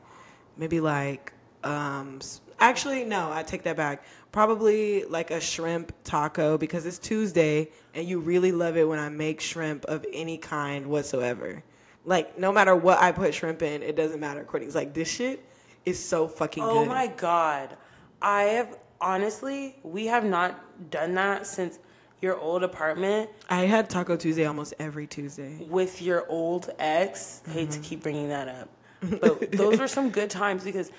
[0.56, 1.32] maybe like
[1.64, 2.20] um
[2.60, 4.04] actually no i take that back.
[4.30, 9.08] Probably like a shrimp taco because it's tuesday and you really love it when i
[9.08, 11.62] make shrimp of any kind whatsoever
[12.08, 15.44] like no matter what i put shrimp in it doesn't matter courtney's like this shit
[15.84, 17.76] is so fucking oh good Oh my god
[18.20, 21.78] i have honestly we have not done that since
[22.20, 27.42] your old apartment i had taco tuesday almost every tuesday with your old ex.
[27.46, 27.82] Hate to mm-hmm.
[27.82, 28.68] keep bringing that up,
[29.20, 30.90] but those were some good times because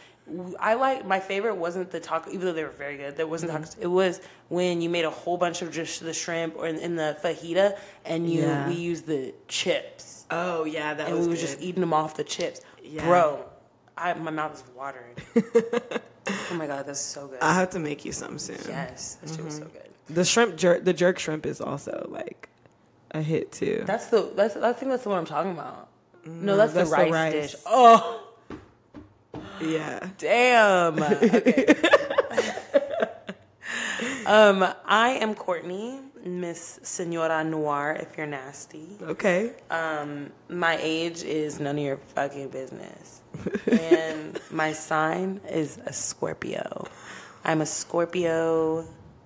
[0.59, 3.17] I like my favorite wasn't the taco, even though they were very good.
[3.17, 3.63] That wasn't mm-hmm.
[3.63, 3.77] tacos.
[3.79, 6.95] It was when you made a whole bunch of just the shrimp or in, in
[6.95, 8.67] the fajita, and you Yeah.
[8.67, 12.15] we used the chips, oh yeah that and was we were just eating them off
[12.15, 13.05] the chips, Yeah.
[13.05, 13.45] bro.
[13.97, 15.15] I my mouth is watering.
[15.35, 17.39] oh my god, that's so good.
[17.41, 19.89] i have to make you some soon yes, that shit was so good.
[20.09, 22.49] The shrimp jerk, the jerk shrimp is also like
[23.11, 23.83] a hit too.
[23.85, 25.87] That's the that's I think that's the one I'm talking about.
[26.25, 27.33] No, that's, that's the the rice, rice.
[27.51, 27.55] dish.
[27.65, 28.27] Oh.
[29.61, 30.07] yeah.
[30.17, 30.99] Damn.
[31.03, 31.75] Okay.
[34.25, 38.87] um, I am Courtney, Miss Senora Noir, if you're nasty.
[39.01, 39.53] Okay.
[39.69, 43.21] Um, my age is none of your fucking business.
[43.71, 46.87] and my sign is a Scorpio.
[47.43, 48.85] I'm a Scorpio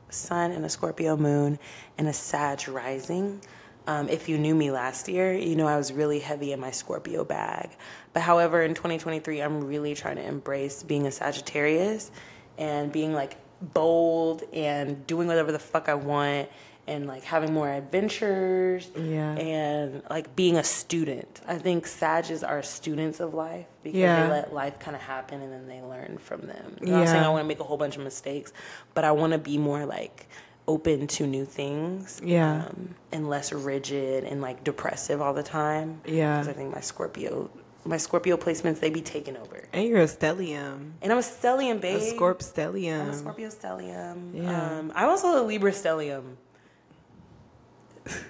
[0.09, 1.57] sun and a Scorpio moon
[1.97, 3.41] and a Sag rising.
[3.85, 6.71] Um, if you knew me last year, you know I was really heavy in my
[6.71, 7.71] Scorpio bag.
[8.13, 12.11] But however, in 2023, I'm really trying to embrace being a Sagittarius
[12.57, 16.49] and being like bold and doing whatever the fuck I want
[16.87, 19.35] and like having more adventures Yeah.
[19.35, 21.41] and like being a student.
[21.47, 24.23] I think Sages are students of life because Yeah.
[24.27, 26.77] they let life kind of happen and then they learn from them.
[26.81, 28.51] I'm saying I want to make a whole bunch of mistakes,
[28.93, 30.27] but I want to be more like
[30.67, 32.21] open to new things.
[32.23, 32.65] Yeah.
[32.67, 36.01] Um, and less rigid and like depressive all the time.
[36.05, 36.39] Yeah.
[36.39, 37.49] Because I think my Scorpio,
[37.85, 39.67] my Scorpio placements, they be taken over.
[39.73, 40.91] And you're a stellium.
[41.01, 42.01] And I'm a stellium, A babe.
[42.17, 43.13] scorp I'm a stellium.
[43.15, 44.31] Scorpio stellium.
[44.41, 44.79] Yeah.
[44.79, 46.35] Um, I'm also a Libra stellium.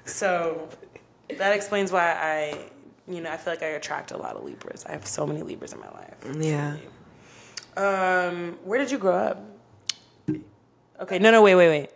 [0.06, 0.70] So
[1.38, 2.58] that explains why I,
[3.12, 4.86] you know, I feel like I attract a lot of Libras.
[4.86, 6.16] I have so many Libras in my life.
[6.40, 6.78] Yeah.
[7.76, 9.44] Um, where did you grow up?
[11.00, 11.90] Okay, no, no, wait, wait, wait.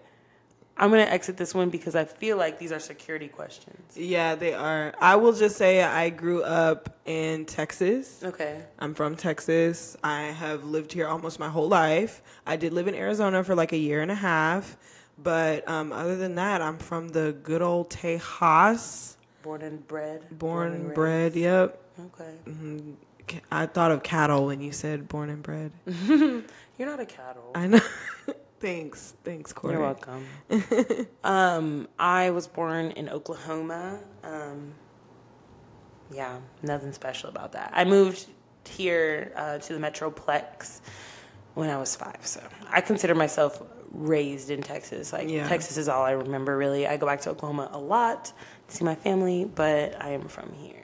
[0.80, 3.96] I'm gonna exit this one because I feel like these are security questions.
[3.96, 4.94] Yeah, they are.
[5.00, 8.24] I will just say I grew up in Texas.
[8.24, 8.62] Okay.
[8.78, 9.98] I'm from Texas.
[10.04, 12.22] I have lived here almost my whole life.
[12.46, 14.78] I did live in Arizona for like a year and a half.
[15.22, 19.16] But um, other than that, I'm from the good old Tejas.
[19.42, 20.38] Born and bred.
[20.38, 21.82] Born, and and bred, yep.
[22.00, 23.42] Okay.
[23.52, 25.72] I thought of cattle when you said born and bred.
[26.08, 26.44] You're
[26.88, 27.52] not a cattle.
[27.56, 27.80] I know.
[28.60, 29.16] thanks.
[29.24, 29.74] Thanks, Corey.
[29.74, 30.26] You're welcome.
[31.24, 34.00] um, I was born in Oklahoma.
[34.24, 34.74] Um,
[36.12, 37.72] yeah, nothing special about that.
[37.74, 38.28] I moved
[38.66, 40.82] here uh, to the Metroplex
[41.54, 45.13] when I was five, so I consider myself raised in Texas.
[45.13, 45.47] Like Yeah.
[45.47, 46.88] Texas is all I remember really.
[46.88, 48.26] I go back to Oklahoma a lot
[48.67, 50.76] to see my family, but I am from here.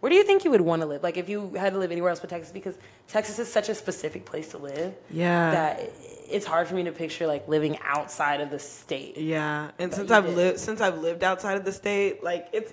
[0.00, 1.02] Where do you think you would want to live?
[1.02, 2.76] Like if you had to live anywhere else but Texas, because
[3.08, 5.50] Texas is such a specific place to live Yeah.
[5.50, 5.90] that
[6.28, 9.16] it's hard for me to picture like living outside of the state.
[9.16, 12.72] Yeah, and since I've lived since I've lived outside of the state, like it's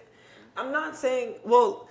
[0.58, 1.88] I'm not saying well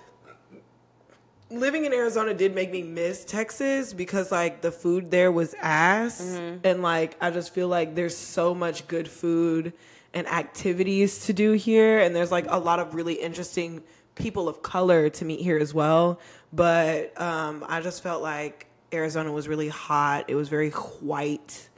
[1.59, 6.21] living in Arizona did make me miss Texas because like the food there was ass
[6.21, 6.57] Mm-hmm.
[6.65, 9.73] and like I just feel like there's so much good food
[10.13, 13.81] and activities to do here and there's like a lot of really interesting
[14.15, 16.19] people of color to meet here as well,
[16.51, 20.25] but um I just felt like Arizona was really hot.
[20.27, 21.69] It was very white.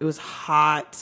[0.00, 0.98] It was hot.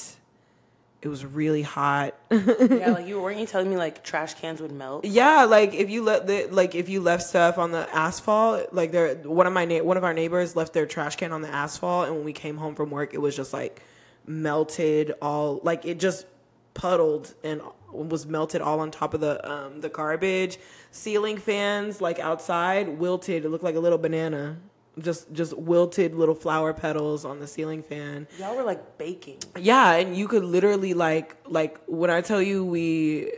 [1.03, 2.15] It was really hot.
[2.31, 5.05] yeah, like you weren't you telling me like trash cans would melt?
[5.05, 8.93] yeah, like if you let the like if you left stuff on the asphalt, like
[8.93, 11.49] there one of my na- one of our neighbors left their trash can on the
[11.49, 13.83] asphalt, and when we came home from work, it was just like
[14.27, 16.27] melted all like it just
[16.75, 17.61] puddled and
[17.91, 20.59] was melted all on top of the um, the garbage.
[20.91, 23.45] Ceiling fans like outside wilted.
[23.45, 24.59] It looked like a little banana.
[24.99, 28.27] Just just wilted little flower petals on the ceiling fan.
[28.39, 29.39] Y'all were like baking.
[29.59, 33.33] Yeah, and you could literally like like when I tell you we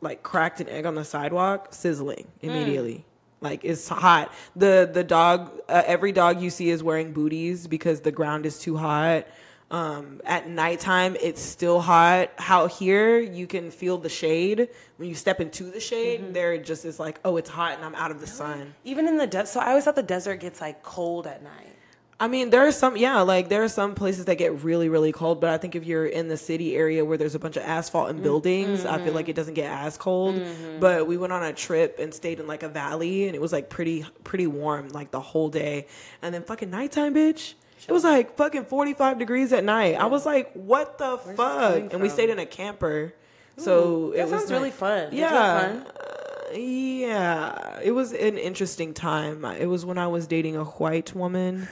[0.00, 3.04] like cracked an egg on the sidewalk, sizzling immediately.
[3.40, 4.32] Like it's hot.
[4.56, 8.58] The the dog uh, every dog you see is wearing booties because the ground is
[8.58, 9.26] too hot.
[9.70, 12.30] Um, at nighttime, it's still hot.
[12.36, 16.20] How here you can feel the shade when you step into the shade.
[16.20, 16.32] Mm-hmm.
[16.32, 18.74] There, it just is like, oh, it's hot, and I'm out of the sun.
[18.84, 19.52] Even in the desert.
[19.52, 21.74] So I always thought the desert gets like cold at night.
[22.20, 25.12] I mean, there are some, yeah, like there are some places that get really, really
[25.12, 25.40] cold.
[25.40, 28.10] But I think if you're in the city area where there's a bunch of asphalt
[28.10, 29.14] and mm, buildings, I feel mm-hmm.
[29.14, 30.34] like it doesn't get as cold.
[30.34, 30.80] Mm-hmm.
[30.80, 33.52] But we went on a trip and stayed in like a valley, and it was
[33.52, 35.86] like pretty, pretty warm like the whole day.
[36.22, 37.54] And then fucking nighttime, bitch.
[37.86, 39.94] It was like fucking 45 degrees at night.
[39.94, 41.92] I was like, what the this fuck?
[41.92, 43.14] And we stayed in a camper.
[43.56, 45.10] So that it was really like- fun.
[45.10, 45.60] Did you have Yeah.
[45.60, 45.86] fun?
[45.86, 47.80] Uh, yeah.
[47.82, 49.44] It was an interesting time.
[49.44, 51.68] It was when I was dating a white woman.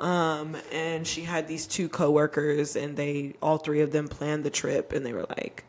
[0.00, 4.50] Um, and she had these two coworkers, and they all three of them planned the
[4.50, 5.62] trip, and they were like,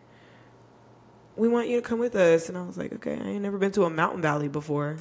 [1.35, 3.59] "We want you to come with us." And I was like, "Okay, I ain't never
[3.59, 4.97] been to a mountain valley before."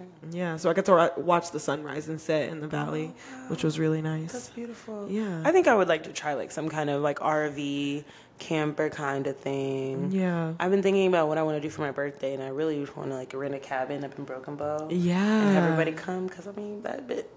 [0.00, 0.38] Oh, true.
[0.38, 3.64] Yeah, so I got to watch the sunrise and set in the valley, oh, which
[3.64, 4.32] was really nice.
[4.32, 5.08] That's beautiful.
[5.10, 5.42] Yeah.
[5.44, 8.04] I think I would like to try like some kind of like RV
[8.38, 10.12] camper kind of thing.
[10.12, 10.54] Yeah.
[10.60, 12.86] I've been thinking about what I want to do for my birthday, and I really
[12.96, 14.88] want to like rent a cabin up in Broken Bow.
[14.90, 15.48] Yeah.
[15.48, 17.30] And everybody come because I mean that bit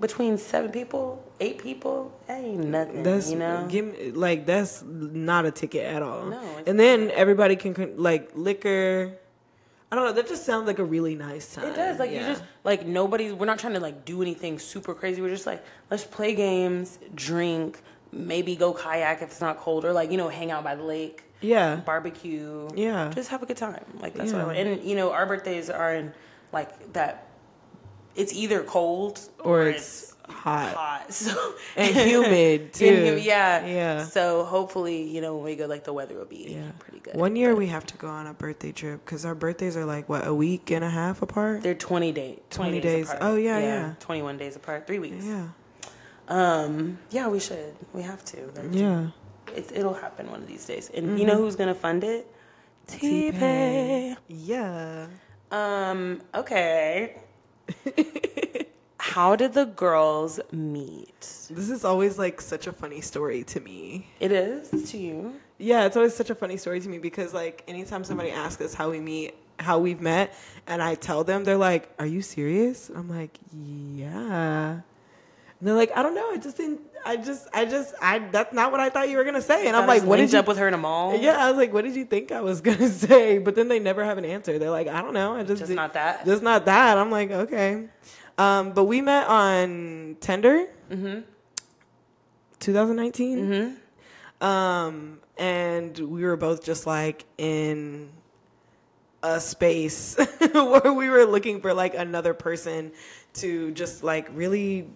[0.00, 3.02] between seven people, eight people, that ain't nothing.
[3.02, 3.66] That's you know.
[3.68, 6.26] give me, like that's not a ticket at all.
[6.26, 9.18] No, and then everybody can like liquor.
[9.92, 10.12] I don't know.
[10.12, 11.66] That just sounds like a really nice time.
[11.68, 11.98] It does.
[11.98, 12.20] Like Yeah.
[12.20, 13.32] you just like nobody's.
[13.32, 15.22] We're not trying to like do anything super crazy.
[15.22, 19.92] We're just like let's play games, drink, maybe go kayak if it's not cold, or
[19.92, 22.68] like you know hang out by the lake, yeah, barbecue.
[22.74, 23.10] Yeah.
[23.14, 23.84] just have a good time.
[24.00, 24.58] Like that's what I want.
[24.58, 26.12] And you know our birthdays are in
[26.52, 27.28] like that.
[28.16, 31.12] It's either cold or it's hot hot.
[31.12, 32.86] So and humid too.
[33.14, 34.04] hum- yeah, yeah.
[34.04, 36.70] So hopefully, you know, when we go, like the weather will be Yeah.
[36.78, 37.14] pretty good.
[37.16, 40.08] One year we have to go on a birthday trip because our birthdays are like
[40.08, 41.62] what a week and a half apart.
[41.62, 43.06] They're twenty day, 20 days.
[43.10, 43.18] apart.
[43.22, 43.94] Oh, yeah, yeah.
[44.00, 45.24] Twenty one days apart, three weeks.
[45.24, 45.48] yeah,
[46.28, 47.74] Um, yeah, we should.
[47.92, 48.46] We have to.
[48.56, 49.08] Like, yeah.
[49.54, 50.90] It, it'll happen one of these days.
[50.94, 51.16] And Mm-hmm.
[51.18, 52.26] you know who's gonna fund it?
[52.88, 54.16] TPAY.
[54.28, 55.06] Yeah.
[55.50, 56.20] Um.
[56.34, 57.16] Okay.
[59.14, 61.20] How did the girls meet?
[61.48, 64.08] This is always like such a funny story to me.
[64.18, 65.34] It is to you.
[65.56, 68.74] Yeah, it's always such a funny story to me because like anytime somebody asks us
[68.74, 70.34] how we meet, how we've met,
[70.66, 74.82] and I tell them, they're like, "Are you serious?" I'm like, "Yeah." And
[75.62, 76.32] they're like, "I don't know.
[76.32, 76.80] I just didn't.
[77.06, 78.18] I just, I just, I.
[78.18, 80.40] That's not what I thought you were gonna say." And I'm like, "What did you?"
[80.40, 81.16] up with her in a mall?
[81.16, 83.78] Yeah, I was like, "What did you think I was gonna say?" But then they
[83.78, 84.58] never have an answer.
[84.58, 85.36] They're like, "I don't know.
[85.36, 86.26] I just, Just did- not that?
[86.26, 87.84] Just not that." I'm like, "Okay."
[88.36, 90.66] Um, but we met on Tinder.
[90.90, 91.20] Mm-hmm.
[92.60, 93.38] 2019.
[93.38, 94.46] Mm-hmm.
[94.46, 98.10] Um, and we were both just like in
[99.22, 100.16] a space
[100.52, 102.92] where we were looking for like another person
[103.34, 104.88] to just like really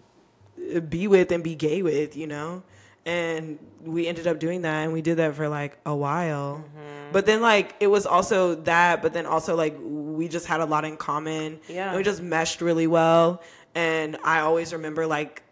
[0.88, 2.62] be with and be gay with, you know?
[3.08, 6.56] And we ended up doing that and we did that for like a while.
[6.56, 7.12] Mm-hmm.
[7.12, 10.66] But then like it was also that, but then also like we just had a
[10.66, 11.58] lot in common.
[11.68, 11.88] Yeah.
[11.88, 13.42] And we just meshed really well.
[13.74, 15.42] And I always remember like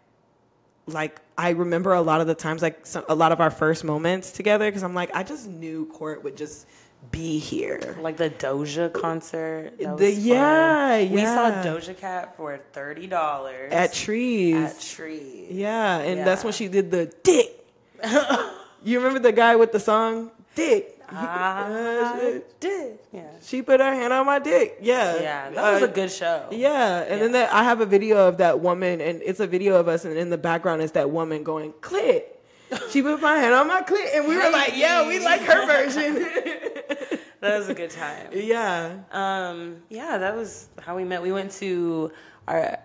[0.85, 3.83] like I remember a lot of the times like some, a lot of our first
[3.83, 6.67] moments together because I'm like I just knew Court would just
[7.11, 7.97] be here.
[8.01, 9.77] Like the Doja concert.
[9.77, 10.13] The- fun.
[10.17, 11.51] yeah, We saw.
[11.63, 14.55] Doja Cat for thirty dollars At trees.
[14.55, 15.51] At trees.
[15.51, 17.65] yeah, and that's when she did the dick.
[18.83, 20.93] you remember the guy with the song Dick?
[21.09, 22.99] I did.
[23.13, 23.23] Yeah.
[23.41, 24.79] She put her hand on my dick.
[24.81, 25.15] Yeah.
[25.21, 25.49] Yeah.
[25.51, 26.47] That was Uh, a good show.
[26.51, 29.75] Yeah, and then that, I have a video of that woman, and it's a video
[29.79, 32.23] of us, and in the background is that woman going clit.
[32.91, 35.65] She put my hand on my clit, and we were like, "Yeah, we like her
[35.65, 36.27] version."
[37.39, 38.29] That was a good time.
[38.33, 41.21] yeah, Um, yeah, that was how we met.
[41.21, 42.11] We went to
[42.47, 42.79] our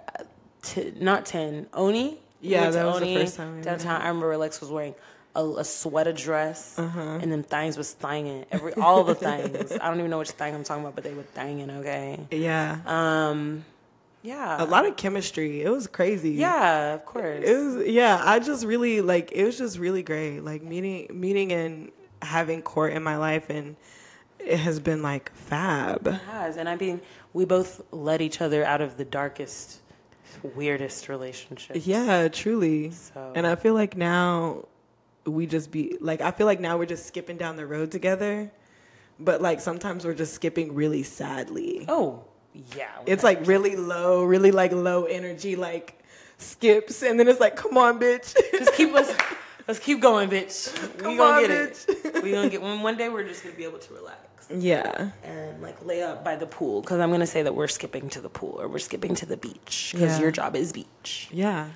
[0.61, 2.19] t- not ten Oni.
[2.43, 3.65] Yeah, to that was the first time we met.
[3.65, 4.03] downtown.
[4.03, 4.95] I remember Alex was wearing
[5.35, 7.01] a, a sweater dress, Uh-huh.
[7.23, 8.45] and then things was thanging.
[8.53, 9.73] Every all the things.
[9.73, 11.71] I don't even know which thing I'm talking about, but they were thanging.
[11.79, 12.21] Okay.
[12.31, 12.77] yeah.
[12.85, 13.65] Um,
[14.23, 14.63] yeah.
[14.63, 15.63] a lot of chemistry.
[15.63, 16.31] It was crazy.
[16.31, 17.43] Yeah, of course.
[17.45, 20.41] It was yeah, I just really like it was just really great.
[20.41, 21.91] Like meeting meeting and
[22.23, 23.77] having court in my life and
[24.39, 26.07] it has been like fab.
[26.07, 27.01] It has, and I mean,
[27.33, 29.81] we both led each other out of the darkest,
[30.43, 31.87] weirdest relationships.
[31.87, 32.91] Yeah, truly.
[32.91, 34.67] So- And I feel like now
[35.25, 38.51] we just be like I feel like now we're just skipping down the road together.
[39.21, 41.85] but like sometimes we're just skipping really sadly.
[41.89, 42.25] Oh,
[42.77, 42.91] yeah.
[43.07, 46.03] It's like really low, really like low energy, like
[46.39, 48.35] skips, and then it's like, come on, bitch.
[48.53, 49.15] just keep us.
[49.69, 50.75] Let's keep going, bitch.
[50.99, 52.23] Come we gonna on, get it.
[52.25, 52.83] We gonna get one.
[52.83, 54.19] One day we're just gonna be able to relax
[54.51, 55.11] yeah.
[55.23, 56.81] and like lay up by the pool.
[56.81, 59.37] Because I'm gonna say that we're skipping to the pool or we're skipping to the
[59.37, 59.91] beach.
[59.93, 60.21] Because Yeah.
[60.21, 61.29] your job is beach.
[61.31, 61.69] Yeah.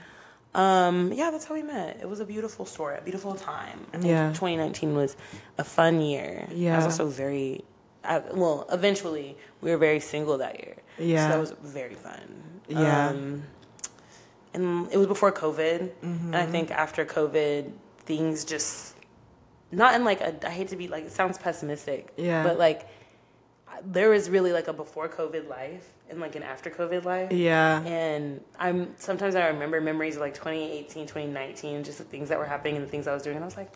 [0.54, 1.98] Um, yeah, that's how we met.
[2.00, 3.86] It was a beautiful story, a beautiful time.
[3.92, 4.28] I think Yeah.
[4.30, 5.16] 2019 was
[5.58, 6.46] a fun year.
[6.50, 6.76] I Yeah.
[6.76, 7.62] was also very,
[8.06, 10.76] I, well, eventually we were very single that year.
[10.98, 11.24] Yeah.
[11.24, 12.60] So that was very fun.
[12.68, 13.08] Yeah.
[13.08, 13.42] Um,
[14.54, 15.90] and it was before COVID.
[15.90, 16.26] Mm-hmm.
[16.26, 18.94] And I think after COVID, things just,
[19.72, 22.12] not in like a, I hate to be like, it sounds pessimistic.
[22.16, 22.42] Yeah.
[22.42, 22.88] But like,
[23.84, 27.32] there was really like a before COVID life and like an after COVID life.
[27.32, 27.82] Yeah.
[27.82, 32.46] And I'm sometimes I remember memories of like 2018, 2019, just the things that were
[32.46, 33.36] happening and the things I was doing.
[33.36, 33.72] And I was like,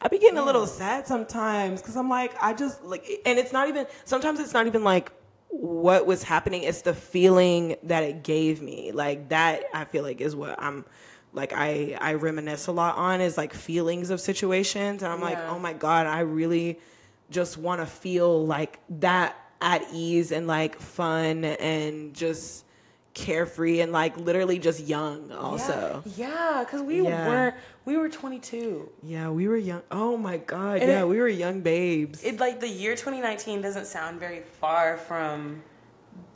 [0.00, 3.52] I be getting a little sad sometimes because I'm like, I just like, and it's
[3.52, 5.10] not even, sometimes it's not even like
[5.48, 8.92] what was happening, it's the feeling that it gave me.
[8.92, 10.84] Like, that I feel like is what I'm
[11.32, 15.02] like, I, I reminisce a lot on is like feelings of situations.
[15.02, 16.78] And I'm like, oh my God, I really
[17.30, 22.64] just want to feel like that at ease and like fun and just
[23.14, 26.02] carefree and like literally just young also.
[26.16, 27.26] yeah, because we Yeah.
[27.28, 27.54] were
[27.84, 28.88] we were 22.
[29.02, 29.82] Yeah, we were young.
[29.90, 32.22] Oh my god, And yeah, it- we were young babes.
[32.24, 35.62] It like the year 2019 doesn't sound very far from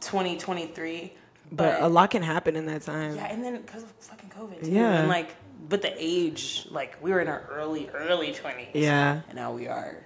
[0.01, 1.13] 2023,
[1.53, 3.17] but a lot can happen in that time.
[3.17, 4.71] Yeah, and then because of fucking COVID too.
[4.71, 5.01] Yeah.
[5.01, 5.35] And like,
[5.69, 8.71] but the age, like we were in our early early 20s.
[8.75, 9.21] Yeah.
[9.29, 9.97] And now we are.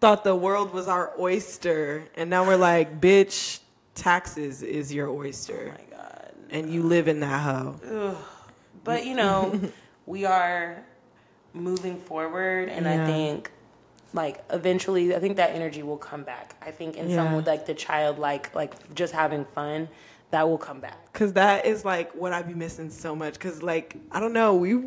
[0.00, 3.60] Thought the world was our oyster, and now we're like, bitch,
[3.94, 6.32] taxes is your Oh oyster, my god.
[6.50, 7.80] and you live in that hoe.
[7.86, 8.16] Ugh.
[8.84, 9.60] But you know,
[10.06, 10.82] we are
[11.52, 13.50] moving forward, and I think
[14.14, 16.54] like eventually, I think that energy will come back.
[16.60, 17.16] I think in Yeah.
[17.16, 19.88] some like the childlike, like just having fun,
[20.30, 21.12] that will come back.
[21.12, 23.38] Cause that is like what I be missing so much.
[23.38, 24.82] Cause like I don't know, we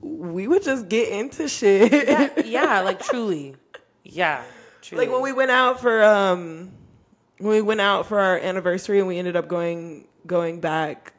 [0.00, 1.92] we would just get into shit.
[1.92, 3.56] Yeah, yeah, like truly,
[4.04, 4.42] yeah,
[4.80, 5.04] truly.
[5.04, 6.72] like when we went out for um
[7.38, 11.12] when we went out for our anniversary and we ended up going going back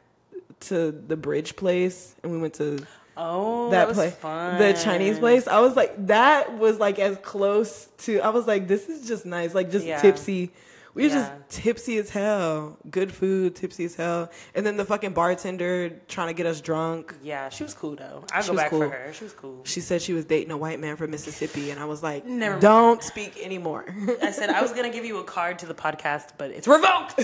[0.60, 2.78] to the bridge place and we went to
[3.16, 4.58] oh that that, was place fun.
[4.58, 8.66] the chinese place i was like that was like as close to i was like
[8.68, 10.00] this is just nice like just Yeah.
[10.00, 10.52] tipsy
[10.94, 11.30] we were Yeah.
[11.48, 16.28] just tipsy as hell good food tipsy as hell and then the fucking bartender trying
[16.28, 18.24] to get us drunk Yeah, she was cool though.
[18.32, 18.78] I go was back cool.
[18.80, 19.12] for her.
[19.12, 19.60] She was cool.
[19.64, 22.60] she said she was dating a white man from mississippi and i was like Never
[22.60, 23.86] don't speak anymore
[24.22, 27.20] I said I was gonna give you a card to the podcast, but it's revoked.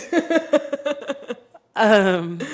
[1.76, 2.38] um.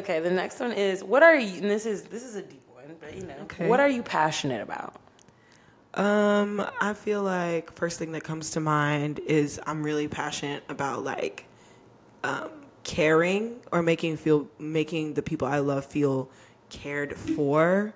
[0.00, 1.60] okay, the next one is what are you?
[1.62, 3.68] And this is this is a deep one, but you know, Okay.
[3.68, 4.94] what are you passionate about?
[5.94, 11.02] Um, I feel like first thing that comes to mind is I'm really passionate about
[11.02, 11.46] like
[12.22, 12.50] um,
[12.84, 16.30] caring or making feel making the people I love feel
[16.68, 17.92] cared for.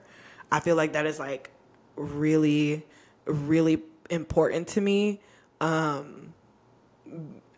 [0.50, 1.50] I feel like that is like
[1.96, 2.84] really
[3.26, 5.20] really important to me.
[5.60, 6.34] Um,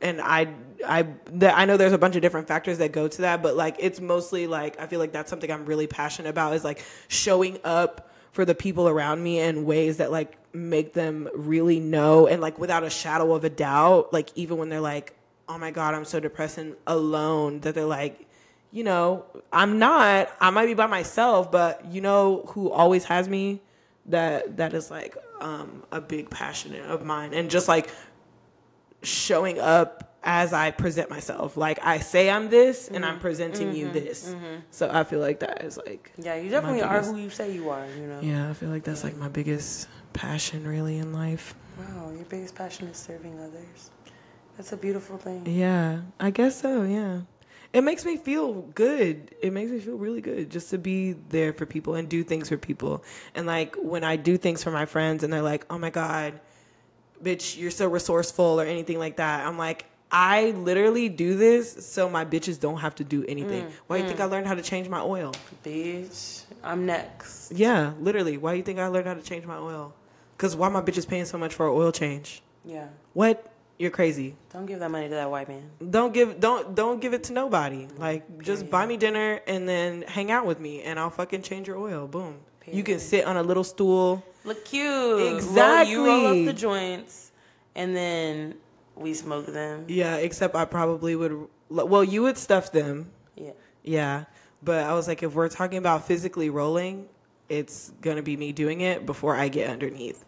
[0.02, 0.48] and I
[0.84, 3.56] I the, I know there's a bunch of different factors that go to that, but
[3.56, 6.84] like it's mostly like I feel like that's something I'm really passionate about is like
[7.08, 12.26] showing up for the people around me in ways that like make them really know
[12.26, 15.14] and like without a shadow of a doubt, like even when they're like,
[15.48, 18.26] "Oh my god, I'm so depressed and alone," that they're like,
[18.70, 20.30] you know, I'm not.
[20.40, 23.60] I might be by myself, but you know who always has me?
[24.06, 27.90] That that is like um a big passion of mine and just like
[29.02, 31.56] showing up as I present myself.
[31.56, 33.20] Like I say I'm this and I'm mm-hmm.
[33.20, 33.94] presenting you mm-hmm.
[33.94, 34.34] this.
[34.34, 34.56] Mm-hmm.
[34.72, 37.52] So I feel like that is like Yeah, you definitely My are who you say
[37.52, 37.86] you are.
[37.96, 38.20] You know.
[38.20, 41.54] yeah, I feel like that's like my biggest passion really in life.
[41.78, 43.90] Wow, your biggest passion is serving others.
[44.56, 45.46] That's a beautiful thing.
[45.46, 47.20] Yeah, I guess so, yeah.
[47.72, 49.34] It makes me feel good.
[49.42, 52.48] It makes me feel really good just to be there for people and do things
[52.48, 53.04] for people.
[53.34, 56.40] And like when I do things for my friends and they're like, "Oh my god,
[57.22, 59.46] bitch, you're so resourceful" or anything like that.
[59.46, 63.64] I'm like, I literally do this so my bitches don't have to do anything.
[63.64, 64.08] Mm, why do you mm.
[64.08, 65.32] think I learned how to change my oil?
[65.64, 67.52] Bitch, I'm next.
[67.52, 68.36] Yeah, literally.
[68.36, 69.94] Why do you think I learned how to change my oil?
[70.38, 72.42] Cuz why my bitches paying so much for an oil change?
[72.64, 72.88] Yeah.
[73.14, 73.52] What?
[73.78, 74.34] You're crazy.
[74.52, 75.70] Don't give that money to that white man.
[75.90, 77.88] Don't give don't don't give it to nobody.
[77.98, 81.68] Like just buy me dinner and then hang out with me and I'll fucking change
[81.68, 82.06] your oil.
[82.06, 82.36] Boom.
[82.66, 84.24] You can sit on a little stool.
[84.44, 85.42] Look cute.
[85.44, 87.30] Roll- you roll up the joints,
[87.74, 88.54] and then
[88.96, 89.84] we smoke them.
[89.88, 91.48] Yeah, except I probably would.
[91.68, 93.10] Well, you would stuff them.
[93.36, 93.52] Yeah.
[93.82, 94.24] Yeah,
[94.62, 97.08] but I was like, if we're talking about physically rolling,
[97.48, 100.24] it's gonna be me doing it before I get underneath.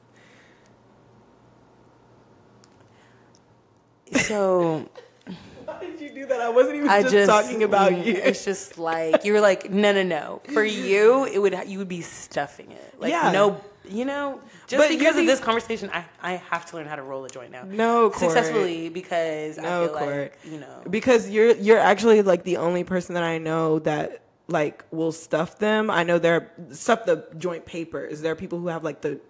[4.12, 4.88] So.
[5.64, 6.40] Why did you do that?
[6.40, 8.14] I wasn't even I just, just, talking about mm, you.
[8.14, 10.40] It's just like you were like, no, no, no.
[10.54, 12.94] For you, it would you would be stuffing it.
[12.98, 13.32] Like yeah.
[13.32, 13.60] no
[13.90, 17.02] you know, just But because of this conversation, I I have to learn how to
[17.02, 17.64] roll a joint now.
[17.64, 18.20] No, Court.
[18.20, 20.32] successfully because I feel Court.
[20.44, 20.82] like you know.
[20.88, 25.58] because you're you're actually like the only person that I know that like will stuff
[25.58, 25.90] them.
[25.90, 28.20] I know there stuff the joint papers.
[28.20, 29.20] There are people who have like the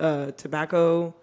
[0.00, 1.14] uh, tobacco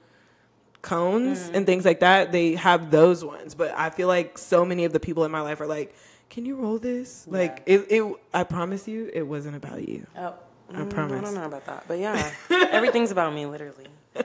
[0.82, 1.56] cones Mm-hmm.
[1.56, 2.32] and things like that.
[2.32, 5.42] They have those ones, but I feel like so many of the people in my
[5.42, 5.96] life are like,
[6.30, 8.04] "Can you roll this?" Like it, it.
[8.34, 10.06] I promise you, it wasn't about you.
[10.18, 10.34] Oh,
[10.74, 13.88] I mm, I don't know about that, but yeah, everything's about me, literally.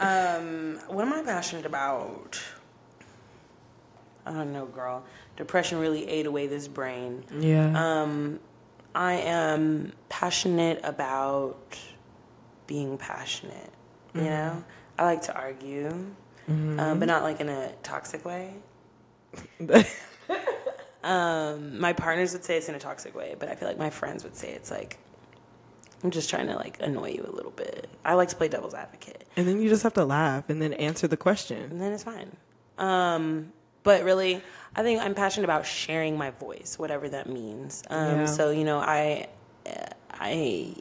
[0.00, 2.40] Um, what am I passionate about?
[4.24, 5.04] I don't know, girl.
[5.36, 7.24] Depression really ate away this brain.
[7.36, 7.72] Yeah.
[7.74, 8.38] Um,
[8.94, 11.76] I am passionate about
[12.68, 13.72] being passionate.
[14.14, 14.64] You know,
[15.00, 15.88] I like to argue,
[16.48, 18.54] um, but not like in a toxic way.
[21.04, 23.88] Um, my partners would say it's in a toxic way, but I feel like my
[23.88, 24.98] friends would say it's like
[26.04, 27.88] I'm just trying to like annoy you a little bit.
[28.04, 30.72] I like to play devil's advocate, and then you just have to laugh and then
[30.74, 31.62] answer the question.
[31.70, 32.36] and then it's fine.
[32.78, 34.40] Um, but really,
[34.76, 37.82] I think I'm passionate about sharing my voice, whatever that means.
[37.90, 38.26] Um, Yeah.
[38.26, 39.28] So you know, I,
[40.12, 40.74] I,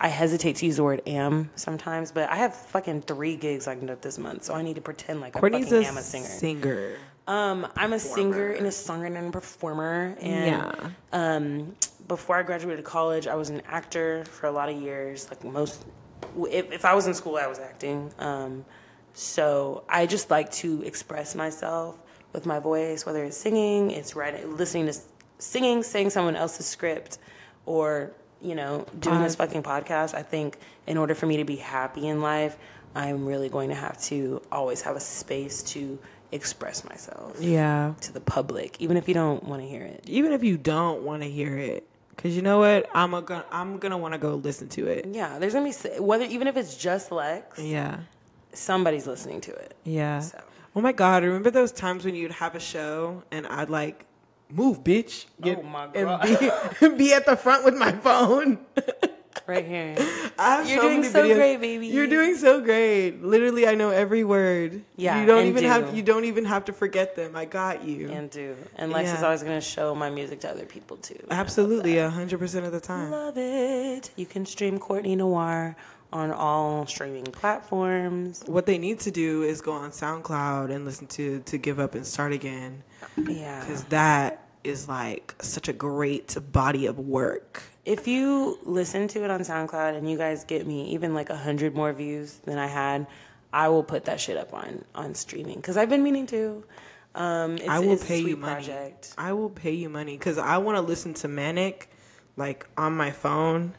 [0.00, 3.90] I hesitate to use the word "am" sometimes, but I have fucking three gigs lined
[3.90, 6.02] up this month, so I need to pretend like Courtney's I fucking a am a
[6.02, 6.26] singer.
[6.26, 6.96] singer.
[7.30, 10.16] Um, I'm a singer and a songwriter and a performer.
[10.20, 10.90] And Yeah.
[11.12, 11.76] um,
[12.08, 15.28] before I graduated college, I was an actor for a lot of years.
[15.30, 15.84] Like most,
[16.50, 18.12] if, if I was in school, I was acting.
[18.18, 18.64] Um,
[19.12, 21.96] so I just like to express myself
[22.32, 25.06] with my voice, whether it's singing, it's writing, listening to s-
[25.38, 27.18] singing, saying someone else's script,
[27.64, 28.10] or
[28.42, 30.14] you know, doing this fucking podcast.
[30.14, 30.56] I think
[30.86, 32.56] in order for me to be happy in life,
[32.94, 35.98] I'm really going to have to always have a space to
[36.32, 37.94] express myself Yeah.
[38.02, 40.04] to the public, even if you don't want to hear it.
[40.06, 43.44] even if you don't want to hear it because you know what i'm a gonna
[43.50, 46.56] i'm gonna want to go listen to it Yeah, there's gonna be whether even if
[46.56, 48.00] it's just Lex, yeah
[48.52, 49.74] somebody's listening to it.
[49.84, 50.38] yeah So.
[50.76, 54.04] oh my god remember those times when you'd have a show and i'd like
[54.50, 56.20] move bitch Oh my and
[56.80, 58.58] be, be at the front with my phone
[59.46, 59.94] Right here.
[59.98, 61.34] You're so doing so videos.
[61.34, 61.86] great, baby.
[61.88, 63.22] You're doing so great.
[63.22, 64.82] Literally, I know every word.
[64.96, 65.68] Yeah, you don't even do.
[65.68, 67.36] have you don't even have to forget them.
[67.36, 68.08] I got you.
[68.10, 68.56] and do.
[68.76, 71.18] And Lex is always gonna show my music to other people too.
[71.30, 73.10] Absolutely, a hundred percent of the time.
[73.10, 74.10] Love it.
[74.16, 75.76] You can stream Courtney Noir
[76.12, 78.42] on all streaming platforms.
[78.46, 81.94] What they need to do is go on SoundCloud and listen to "To Give Up
[81.94, 82.82] and Start Again"
[83.16, 83.60] Yeah.
[83.60, 87.62] because that is like such a great body of work.
[87.84, 91.36] If you listen to it on SoundCloud and you guys get me even like a
[91.36, 93.06] hundred more views than I had,
[93.52, 96.64] I will put that shit up on on streaming because I've been meaning to.
[97.14, 98.52] Um, it's, I will it's a pay you money.
[98.54, 99.14] project.
[99.18, 101.90] I will pay you money because I want to listen to Manic
[102.36, 103.74] like on my phone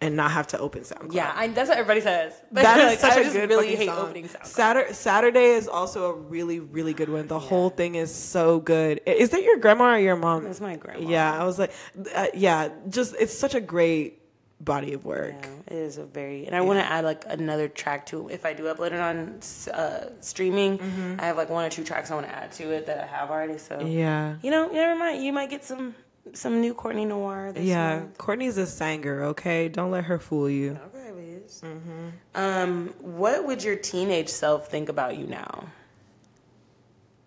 [0.00, 1.12] and not have to open SoundCloud.
[1.12, 2.32] Yeah, I, that's what everybody says.
[2.52, 3.98] That is Like, such I a just good really hate song.
[3.98, 4.46] opening SoundCloud.
[4.46, 7.26] Saturday, Saturday is also a really, really good one.
[7.26, 9.00] The whole thing is so good.
[9.06, 10.44] Is that your grandma or your mom?
[10.44, 11.08] That's my grandma.
[11.08, 11.72] Yeah, I was like,
[12.14, 14.22] uh, yeah, just it's such a great
[14.60, 15.34] body of work.
[15.40, 18.44] Yeah, it is a very, and I want to add like another track to if
[18.46, 19.40] I do upload it on
[19.72, 20.80] uh, streaming.
[21.20, 23.06] I have like one or two tracks I want to add to it that I
[23.06, 23.58] have already.
[23.58, 23.86] So Mm-hmm.
[23.88, 24.36] Yeah.
[24.42, 25.24] you know, never mind.
[25.24, 25.94] You might get some
[26.34, 27.52] some new Courtney Noir.
[27.52, 28.18] This Yeah, month.
[28.18, 29.24] Courtney's a singer.
[29.24, 30.78] Okay, don't let her fool you.
[30.94, 31.62] Okay, Liz.
[31.64, 32.08] Mm-hmm.
[32.34, 35.64] Um, what would your teenage self think about you now?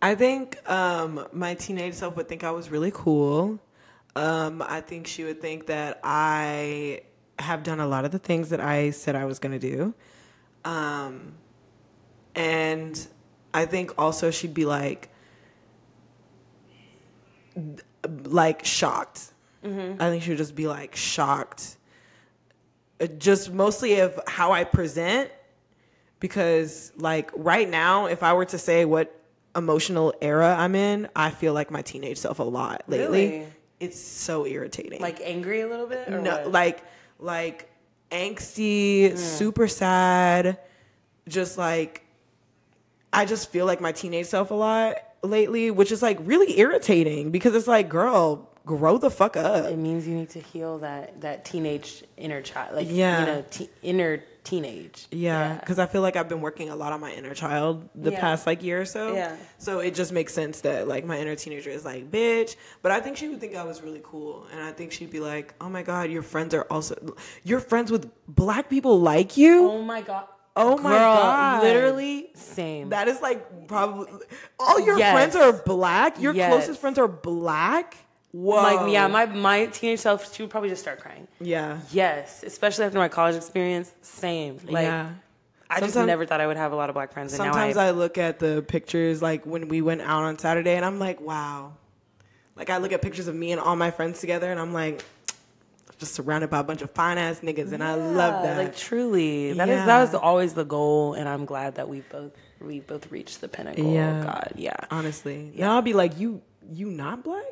[0.02, 3.60] I think um, my teenage self would think I was really cool.
[4.16, 7.04] Um, I think she would think that I
[7.40, 9.94] have done a lot of the things that I said I was going to do.
[10.66, 11.34] Um,
[12.36, 13.08] and
[13.54, 15.10] I think also she'd be like,
[18.26, 19.34] like shocked.
[19.64, 21.78] I think she would just be like shocked.
[23.00, 25.30] Uh, Just mostly of how I present
[26.20, 29.12] because like right now if i were to say what
[29.56, 33.48] emotional era i'm in i feel like my teenage self a lot lately Really?
[33.80, 36.08] it's so irritating Like angry a little bit?
[36.10, 36.52] Or no what?
[36.52, 36.84] like
[37.18, 37.72] like
[38.12, 40.60] angsty super sad
[41.28, 42.06] just like
[43.12, 47.30] i just feel like my teenage self a lot lately which is like really irritating
[47.32, 51.20] because it's like girl grow the fuck up it means you need to heal that
[51.22, 53.20] that teenage inner child, like Yeah.
[53.20, 55.06] you know, te- inner teenage.
[55.12, 58.12] Yeah, because I feel like I've been working a lot on my inner child the
[58.12, 58.20] Yeah.
[58.20, 59.14] past like year or so.
[59.14, 59.36] Yeah.
[59.60, 62.56] So it just makes sense that like my inner teenager is like, bitch.
[62.82, 65.20] But I think she would think I was really cool, and I think she'd be
[65.20, 66.96] like, oh my god, your friends are also,
[67.44, 69.70] your friends with black people like you.
[69.70, 70.26] Oh my god.
[70.56, 71.64] Oh my Girl, god.
[71.64, 72.90] literally same.
[72.90, 74.08] That is like probably
[74.60, 75.14] all your Yes.
[75.14, 76.20] friends are black.
[76.20, 76.52] Your Yes.
[76.52, 77.96] closest friends are black.
[78.34, 78.56] Whoa.
[78.62, 81.28] like yeah, my my teenage self, she would probably just start crying.
[81.40, 81.80] yeah.
[81.92, 83.92] Yes, especially after my college experience.
[84.02, 84.58] Same.
[84.68, 85.10] Like yeah.
[85.70, 87.32] I just never thought I would have a lot of black friends.
[87.32, 90.38] And Sometimes now I, I look at the pictures like when we went out on
[90.38, 91.74] Saturday and I'm like, wow.
[92.58, 95.02] Like I look at pictures of me and all my friends together and I'm like,
[96.02, 98.58] just surrounded by a bunch of fine ass niggas and I love that.
[98.58, 99.86] Like truly, that is Yeah.
[99.86, 103.48] that was always the goal, and I'm glad that we both we both reached the
[103.48, 103.86] pinnacle.
[103.94, 104.24] Yeah.
[104.24, 104.76] God, yeah.
[104.90, 105.54] Honestly.
[105.56, 106.42] Now I'll be like, you
[106.74, 107.46] you not black?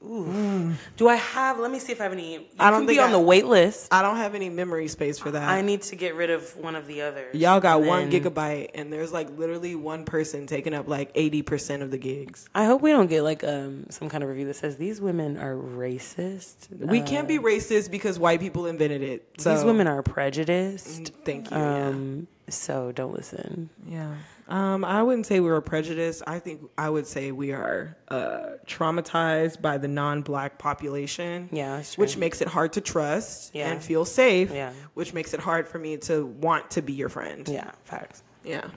[0.00, 1.58] Do I have?
[1.58, 2.34] Let me see if I have any.
[2.34, 3.92] You I don't can be on I- the wait list.
[3.92, 5.48] I don't have any memory space for that.
[5.48, 7.34] I need to get rid of one of the others.
[7.34, 11.12] Y'all got And one then- gigabyte and there's like literally one person taking up like
[11.14, 12.48] 80% of the gigs.
[12.54, 15.36] I hope we don't get like um some kind of review that says these women
[15.36, 16.68] are racist.
[16.70, 19.28] We can't be racist because white people invented it.
[19.38, 21.12] So Uh, These women are prejudiced.
[21.24, 21.56] Thank you.
[21.56, 23.68] Um, so don't listen.
[23.86, 24.14] yeah.
[24.48, 26.22] Um, I wouldn't say we were prejudiced.
[26.26, 31.50] I think I would say we are uh, traumatized by the non-black population.
[31.52, 33.70] Yeah, which makes it hard to trust Yeah.
[33.70, 34.50] and feel safe.
[34.50, 34.72] Yeah.
[34.94, 37.46] which makes it hard for me to want to be your friend.
[37.46, 38.22] Yeah, facts.
[38.42, 38.68] yeah.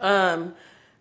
[0.00, 0.54] Um,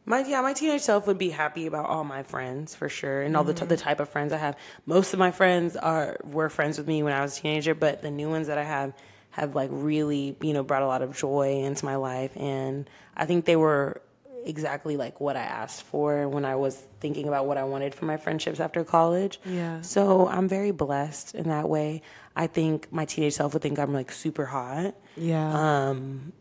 [0.05, 3.35] my yeah, my teenage self would be happy about all my friends for sure, and
[3.35, 4.55] all the t- the type of friends I have.
[4.85, 8.01] Most of my friends are were friends with me when I was a teenager, but
[8.01, 8.93] the new ones that I have
[9.35, 13.25] have like really you know brought a lot of joy into my life, and I
[13.25, 14.01] think they were
[14.45, 18.05] exactly like what I asked for when I was thinking about what I wanted for
[18.05, 19.39] my friendships after college.
[19.45, 19.81] Yeah.
[19.81, 22.01] So I'm very blessed in that way.
[22.35, 24.93] I think my teenage self would think I'm like super hot.
[25.17, 25.51] Yeah.
[25.89, 26.31] Um,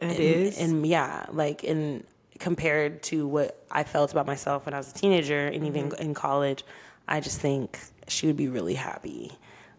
[0.00, 0.58] it and, is.
[0.58, 2.02] and yeah like in
[2.40, 6.02] compared to what i felt about myself when i was a teenager and even Mm-hmm.
[6.02, 6.64] in college
[7.06, 7.78] i just think
[8.08, 9.30] she would be really happy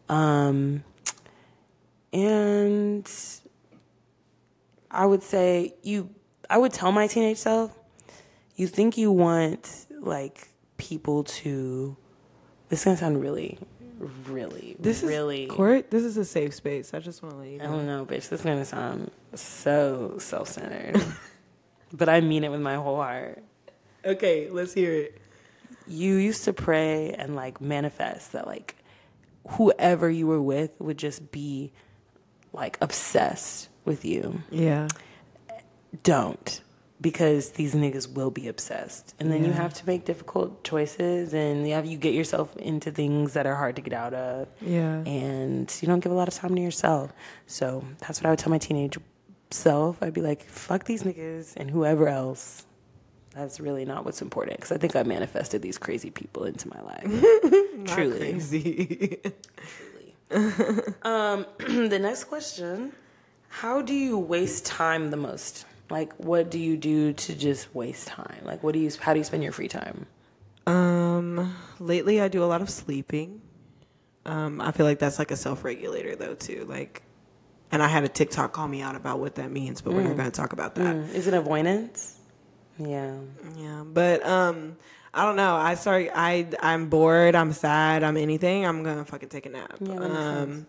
[0.07, 0.81] um
[2.13, 3.09] and
[4.91, 6.09] i would say you
[6.49, 7.77] i would tell my teenage self
[8.55, 10.47] you think you want like
[10.77, 11.97] people to
[12.69, 13.57] this is gonna sound really
[14.27, 15.91] really this really is court.
[15.91, 16.93] This is a safe space.
[16.93, 18.29] I just want to let you I don't know, bitch.
[18.29, 21.01] This is gonna sound so self centered.
[21.93, 23.43] but I mean it with my whole heart.
[24.05, 25.21] Okay, let's hear it.
[25.87, 28.75] You used to pray and like manifest that like
[29.49, 31.71] whoever you were with would just be
[32.53, 34.41] like obsessed with you.
[34.51, 34.87] Yeah.
[36.03, 36.61] Don't.
[37.01, 39.13] Because these niggas will be obsessed.
[39.19, 42.91] And then you have to make difficult choices and you have you get yourself into
[42.91, 44.47] things that are hard to get out of.
[44.61, 45.03] Yeah.
[45.05, 47.11] and you don't give a lot of time to yourself.
[47.45, 48.97] So that's what I would tell my teenage
[49.51, 50.01] self.
[50.01, 52.65] I'd be like, fuck these niggas and whoever else.
[53.35, 56.79] That's really not what's important because I think I manifested these crazy people into my
[56.83, 57.85] life.
[57.93, 59.19] Truly.
[61.03, 62.93] Um, the next question
[63.49, 65.65] How do you waste time the most?
[65.89, 68.39] Like, what do you do to just waste time?
[68.43, 70.05] Like, what do you, how do you spend your free time?
[70.65, 73.41] um, lately I do a lot of sleeping.
[74.25, 76.65] Um, I feel like that's like a self regulator though too.
[76.69, 77.03] Like,
[77.71, 80.15] and I had a TikTok call me out about what that means, but we're not
[80.15, 80.95] going to talk about that.
[80.95, 82.17] Mm, Is it avoidance?
[82.79, 83.15] Yeah.
[83.57, 84.77] Yeah, but um,
[85.13, 85.55] I don't know.
[85.55, 86.09] I start.
[86.13, 87.35] I I'm bored.
[87.35, 88.03] I'm sad.
[88.03, 88.65] I'm anything.
[88.65, 89.75] I'm gonna fucking take a nap.
[89.79, 90.65] Yeah, um,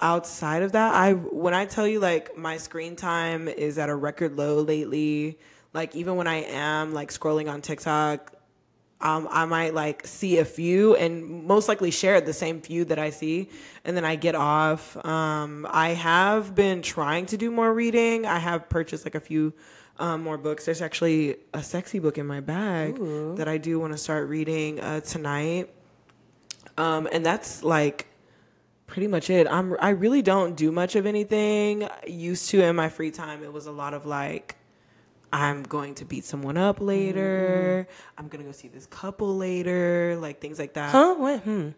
[0.00, 3.94] outside of that, I when I tell you like my screen time is at a
[3.94, 5.38] record low lately.
[5.72, 8.34] Like even when I am like scrolling on TikTok,
[9.00, 12.98] um, I might like see a few and most likely share the same few that
[12.98, 13.48] I see,
[13.84, 14.94] and then I get off.
[15.06, 18.26] Um, I have been trying to do more reading.
[18.26, 19.54] I have purchased like a few
[19.98, 20.64] um, more books.
[20.66, 22.96] There's actually a sexy book in my bag
[23.36, 25.70] that I do want to start reading uh, tonight,
[26.76, 28.06] um, and that's like
[28.86, 29.46] pretty much it.
[29.46, 31.88] I'm I really don't do much of anything.
[32.06, 34.56] Used to in my free time, it was a lot of like
[35.32, 37.88] I'm going to beat someone up later.
[38.16, 40.90] I'm gonna go see this couple later, like things like that.
[40.90, 41.14] Huh?
[41.14, 41.40] What?
[41.40, 41.70] Hmm.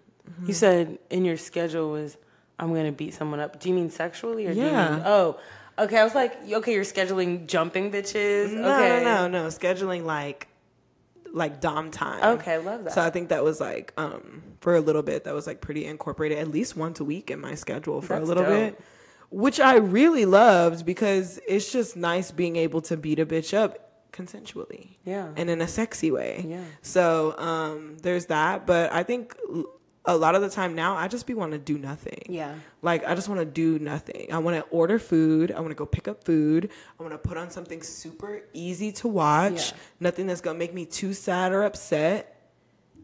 [0.46, 2.16] You said in your schedule was
[2.58, 3.58] I'm gonna beat someone up.
[3.60, 5.38] Do you mean sexually or do you mean oh?
[5.78, 8.52] Okay, I was like, okay, you're scheduling jumping bitches.
[8.52, 9.04] No, okay.
[9.04, 9.46] no, no, no.
[9.48, 10.48] Scheduling like
[11.32, 12.38] like dom time.
[12.38, 12.92] Okay, love that.
[12.94, 15.84] So I think that was like um for a little bit that was like pretty
[15.84, 18.52] incorporated at least once a week in my schedule for That's a little dope.
[18.52, 18.80] bit.
[19.30, 24.10] Which I really loved because it's just nice being able to beat a bitch up
[24.10, 24.96] consensually.
[25.04, 25.28] Yeah.
[25.36, 26.44] And in a sexy way.
[26.48, 26.64] Yeah.
[26.82, 29.36] So um there's that, but I think
[30.08, 32.22] a lot of the time now I just be want to do nothing.
[32.28, 32.54] Yeah.
[32.82, 34.32] Like I just want to do nothing.
[34.32, 35.52] I want to order food.
[35.52, 36.70] I want to go pick up food.
[36.98, 39.70] I want to put on something super easy to watch.
[39.72, 39.76] Yeah.
[40.00, 42.34] Nothing that's gonna make me too sad or upset.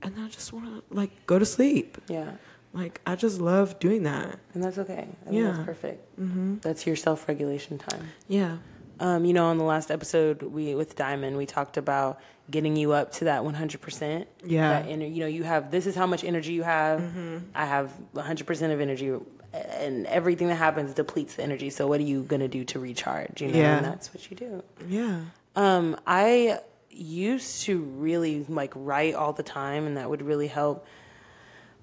[0.02, 1.98] And I just want to like go to sleep.
[2.08, 2.32] Yeah.
[2.72, 4.38] Like I just love doing that.
[4.54, 5.06] And that's okay.
[5.26, 5.50] I mean, Yeah.
[5.52, 6.18] that's perfect.
[6.20, 6.56] Mm-hmm.
[6.62, 8.08] That's your self regulation time.
[8.28, 8.56] Yeah.
[9.00, 12.92] Um, you know, on the last episode we with Diamond, we talked about getting you
[12.92, 14.26] up to that 100%.
[14.44, 14.80] Yeah.
[14.80, 17.00] That ener- you know, you have this is how much energy you have.
[17.00, 17.38] Mm-hmm.
[17.54, 19.12] I have 100% of energy
[19.54, 21.70] and everything that happens depletes the energy.
[21.70, 23.58] So what are you going to do to recharge, you know?
[23.58, 23.76] Yeah.
[23.76, 24.62] And that's what you do.
[24.88, 25.20] Yeah.
[25.56, 26.58] Um, I
[26.90, 30.86] used to really like write all the time, and that would really help.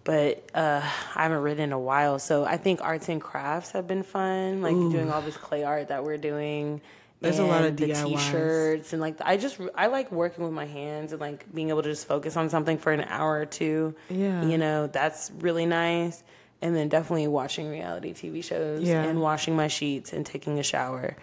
[0.04, 0.82] But uh,
[1.16, 4.62] I haven't written in a while, so I think arts and crafts have been fun.
[4.62, 6.82] Like doing all this clay art that we're doing.
[7.22, 8.04] There's a lot of the DIYs.
[8.08, 11.84] t-shirts and like I just I like working with my hands and like being able
[11.84, 13.94] to just focus on something for an hour or two.
[14.10, 14.44] Yeah.
[14.44, 16.24] you know that's really nice.
[16.64, 19.04] And then definitely watching reality TV shows Yeah.
[19.04, 21.16] and washing my sheets and taking a shower,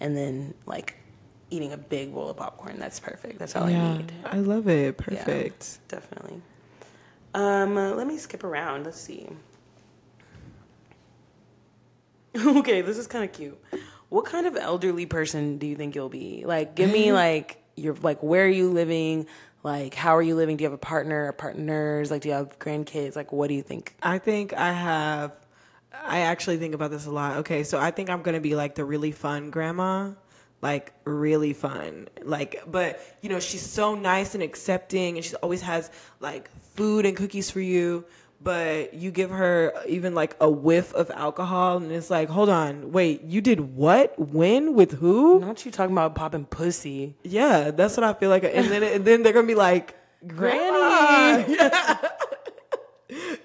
[0.00, 0.96] and then like
[1.50, 2.78] eating a big bowl of popcorn.
[2.78, 3.38] That's perfect.
[3.38, 4.12] That's all I need.
[4.24, 4.96] I love it.
[5.10, 5.78] Yeah, Perfect.
[5.88, 6.42] definitely.
[7.32, 8.84] Um, uh, let me skip around.
[8.84, 9.28] Let's see.
[12.36, 13.60] okay, this is kind of cute.
[14.14, 16.44] What kind of elderly person do you think you'll be?
[16.46, 17.16] Like, give me mm-hmm.
[17.16, 19.26] like your like where are you living?
[19.64, 20.56] Like, how are you living?
[20.56, 22.12] Do you have a partner or partners?
[22.12, 23.16] Like, do you have grandkids?
[23.16, 23.96] Like, what do you think?
[24.00, 25.36] I think I have.
[25.92, 27.38] I actually think about this a lot.
[27.38, 30.12] Okay, so I think I'm gonna be like the really fun grandma,
[30.62, 32.06] like really fun.
[32.22, 35.90] Like, but you know, she's so nice and accepting, and she always has
[36.20, 38.04] like food and cookies for you.
[38.44, 42.92] But you give her even like a whiff of alcohol, and it's like, hold on,
[42.92, 44.18] wait, you did what?
[44.18, 44.74] When?
[44.74, 45.40] With who?
[45.40, 47.16] Not you talking about popping pussy.
[47.22, 48.44] Yeah, that's what I feel like.
[48.44, 51.56] And then and then they're gonna be like, Granny.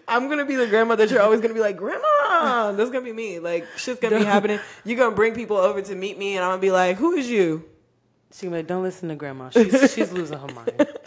[0.08, 2.74] I'm gonna be the grandma that you're always gonna be like, Grandma.
[2.74, 3.40] That's gonna be me.
[3.40, 4.60] Like shit's gonna be happening.
[4.84, 7.30] You're gonna bring people over to meet me, and I'm gonna be like, Who is
[7.30, 7.64] you?
[8.32, 9.50] She's gonna be like, don't listen to grandma.
[9.50, 10.88] She's she's losing her mind.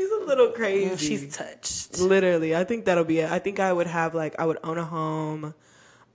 [0.00, 1.06] She's a little crazy.
[1.06, 1.98] She's touched.
[1.98, 2.56] literally.
[2.56, 3.30] I think that'll be it.
[3.30, 5.52] I think I would have like I would own a home,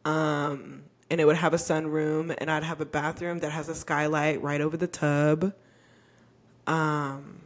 [0.06, 3.76] um, and it would have a sunroom, and I'd have a bathroom that has a
[3.76, 5.54] skylight right over the tub,
[6.66, 7.42] um,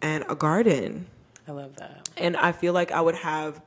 [0.00, 1.08] and a garden.
[1.46, 2.08] I love that.
[2.16, 3.60] and I feel like I would have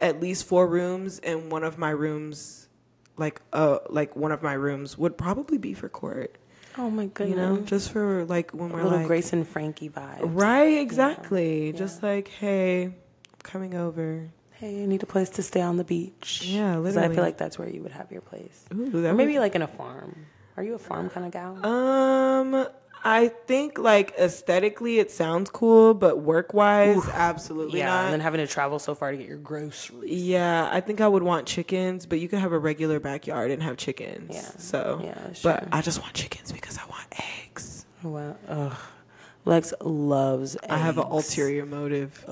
[0.00, 2.68] at least four rooms, and one of my rooms,
[3.16, 6.37] like uh, like one of my rooms would probably be for court.
[6.78, 9.46] Oh my god, You know, just for like when a we're little like, Grace and
[9.46, 10.20] Frankie vibe.
[10.22, 10.78] right?
[10.78, 11.72] Exactly.
[11.72, 12.94] Just like, hey, I'm
[13.42, 14.28] coming over.
[14.52, 16.42] Hey, I need a place to stay on the beach.
[16.44, 18.64] Yeah, 'Cause I feel like that's where you would have your place.
[18.74, 20.26] Ooh, Or maybe would- like in a farm.
[20.56, 21.64] Are you a farm kind of gal?
[21.64, 22.66] Um,
[23.04, 28.04] I think like aesthetically it sounds cool, but work wise, absolutely yeah, not.
[28.04, 30.10] and then having to travel so far to get your groceries.
[30.22, 33.62] Yeah, I think I would want chickens, but you could have a regular backyard and
[33.62, 34.30] have chickens.
[34.34, 34.50] Yeah.
[34.58, 35.68] So, Yeah, that's but.
[35.72, 37.06] I just want chickens because I want
[37.46, 37.86] eggs.
[38.02, 38.36] Wow.
[38.48, 38.76] Ugh.
[39.44, 40.66] Lex loves eggs.
[40.68, 42.22] I have an ulterior motive.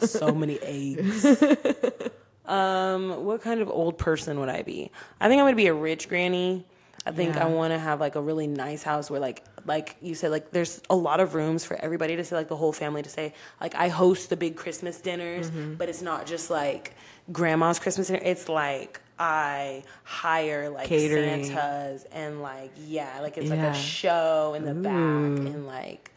[0.00, 1.24] so many eggs.
[2.46, 4.90] um, what kind of old person would I be?
[5.20, 6.64] I think I'm gonna be a rich granny.
[7.06, 7.44] I think Yeah.
[7.44, 10.50] I want to have like a really nice house where like like you said like
[10.52, 13.34] there's a lot of rooms for everybody to say like the whole family to say
[13.60, 15.74] like I host the big Christmas dinners, Mm-hmm.
[15.74, 16.94] but it's not just like
[17.30, 18.20] grandma's Christmas dinner.
[18.24, 21.44] It's like I hire like Catering.
[21.44, 26.10] Santas and like yeah, like it's like a show in the back and like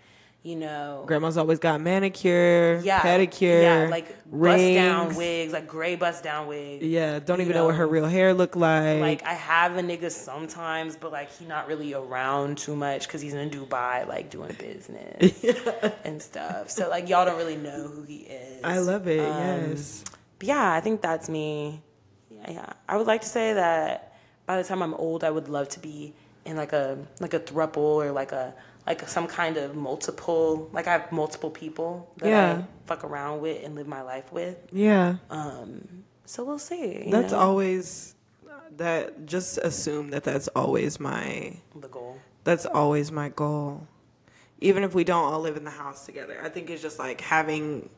[0.47, 5.17] you know Grandma's always got manicure, yeah, pedicure, yeah, like bust down rings.
[5.17, 6.85] wigs, like gray bust down wigs.
[6.85, 9.01] Yeah, don't even know, what her real hair look like.
[9.01, 13.19] Like I have a nigga sometimes, but like he not really around too much because
[13.19, 15.43] he's in Dubai, like doing business
[16.05, 16.69] and stuff.
[16.69, 18.63] So like y'all don't really know who he is.
[18.63, 19.19] I love it.
[19.19, 20.05] Um, yes.
[20.39, 21.81] But yeah, I think that's me.
[22.29, 22.73] Yeah, yeah.
[22.87, 25.81] I would like to say that by the time I'm old, I would love to
[25.81, 26.13] be
[26.45, 28.53] in like a like a thruple or like a
[28.87, 32.61] like some kind of multiple like I have multiple people that Yeah.
[32.63, 34.57] I fuck around with and live my life with.
[34.71, 35.17] Yeah.
[35.29, 37.05] Um, so we'll see.
[37.05, 38.15] you that's know, always
[38.77, 42.17] that just assume that that's always my the goal.
[42.43, 43.87] that's always my goal.
[44.59, 47.21] Even if we don't all live in the house together, I think it's just like
[47.21, 47.89] having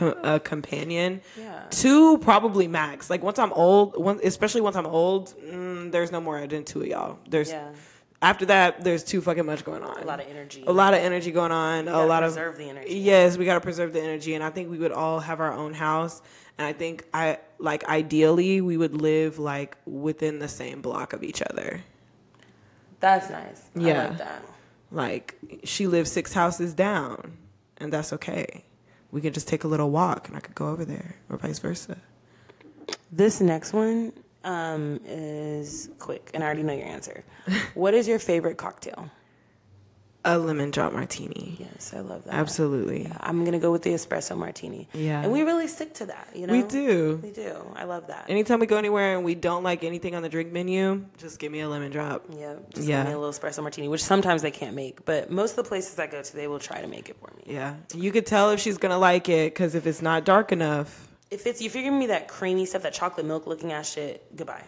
[0.00, 1.20] a companion.
[1.38, 1.62] Yeah.
[1.70, 3.08] Two probably max.
[3.10, 6.80] Like once I'm old, one, especially once I'm old, mm, there's no more than two
[6.82, 7.18] of y'all.
[7.28, 7.68] There's Yeah.
[8.24, 10.02] After that, there's too fucking much going on.
[10.02, 10.64] A lot of energy.
[10.66, 11.82] A lot of energy going on.
[11.88, 12.94] A gotta lot preserve of the energy.
[12.94, 15.52] Yes, we got to preserve the energy, and I think we would all have our
[15.52, 16.22] own house.
[16.56, 21.22] And I think I like ideally we would live like within the same block of
[21.22, 21.82] each other.
[23.00, 23.60] That's nice.
[23.76, 24.08] I Yeah.
[24.08, 24.44] like that.
[24.90, 27.36] Like she lives six houses down,
[27.76, 28.64] and that's okay.
[29.10, 31.58] We can just take a little walk, and I could go over there, or vice
[31.58, 31.98] versa.
[33.12, 34.12] This next one
[34.44, 37.24] um, is quick, and I already know your answer.
[37.74, 39.10] what is your favorite cocktail?
[40.26, 41.56] A lemon drop martini.
[41.60, 42.32] Yes, I love that.
[42.32, 43.02] Absolutely.
[43.02, 44.88] Yeah, I'm gonna go with the espresso martini.
[44.94, 45.20] Yeah.
[45.22, 46.28] and we really stick to that.
[46.34, 47.20] You know, We do.
[47.22, 47.54] We do.
[47.76, 48.24] I love that.
[48.30, 51.52] Anytime we go anywhere and we don't like anything on the drink menu, just give
[51.52, 52.24] me a lemon drop.
[52.34, 53.00] yeah, just Yeah.
[53.02, 55.64] give me a little espresso martini, which sometimes they can't make, but most of the
[55.64, 57.42] places I go to, they will try to make it for me.
[57.54, 57.74] Yeah.
[57.94, 61.46] You could tell if she's gonna like it because if it's not dark enough, If
[61.48, 64.62] it's if you're giving me that creamy stuff, that chocolate milk looking ass shit, goodbye.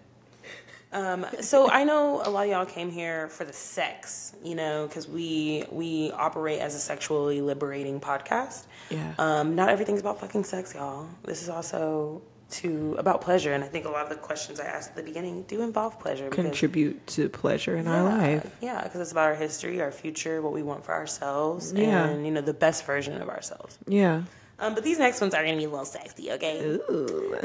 [0.92, 4.86] um, so I know a lot of y'all came here for the sex, you know,
[4.86, 8.66] because we we operate as a sexually liberating podcast.
[8.88, 9.12] Yeah.
[9.18, 11.06] Um, not everything's about fucking sex, y'all.
[11.24, 14.64] This is also to about pleasure, and I think a lot of the questions I
[14.64, 16.30] asked at the beginning do involve pleasure.
[16.30, 18.50] because- contribute to pleasure in our life.
[18.62, 22.06] Yeah, because it's about our history, our future, what we want for ourselves, Yeah.
[22.06, 23.76] and you know the best version of ourselves.
[23.86, 24.22] Yeah.
[24.60, 26.78] Um, but these next ones are gonna be a little sexy, okay?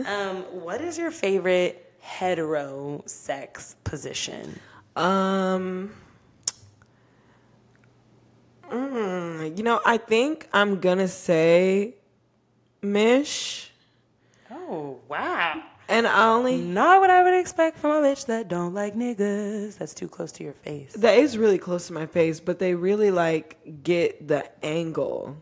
[0.05, 4.59] Um, what is your favorite hetero sex position?
[4.95, 5.91] Um.
[8.70, 11.95] mm, you know, I think I'm gonna say
[12.82, 13.72] Mish,
[14.51, 15.61] Oh wow!
[15.89, 19.78] and I only Not what I would expect from a bitch that don't like niggas.
[19.78, 20.93] That's too close to your face.
[20.93, 25.38] that is really close to my face, but they really like get the angle.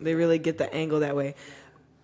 [0.00, 1.34] They really get the angle that way.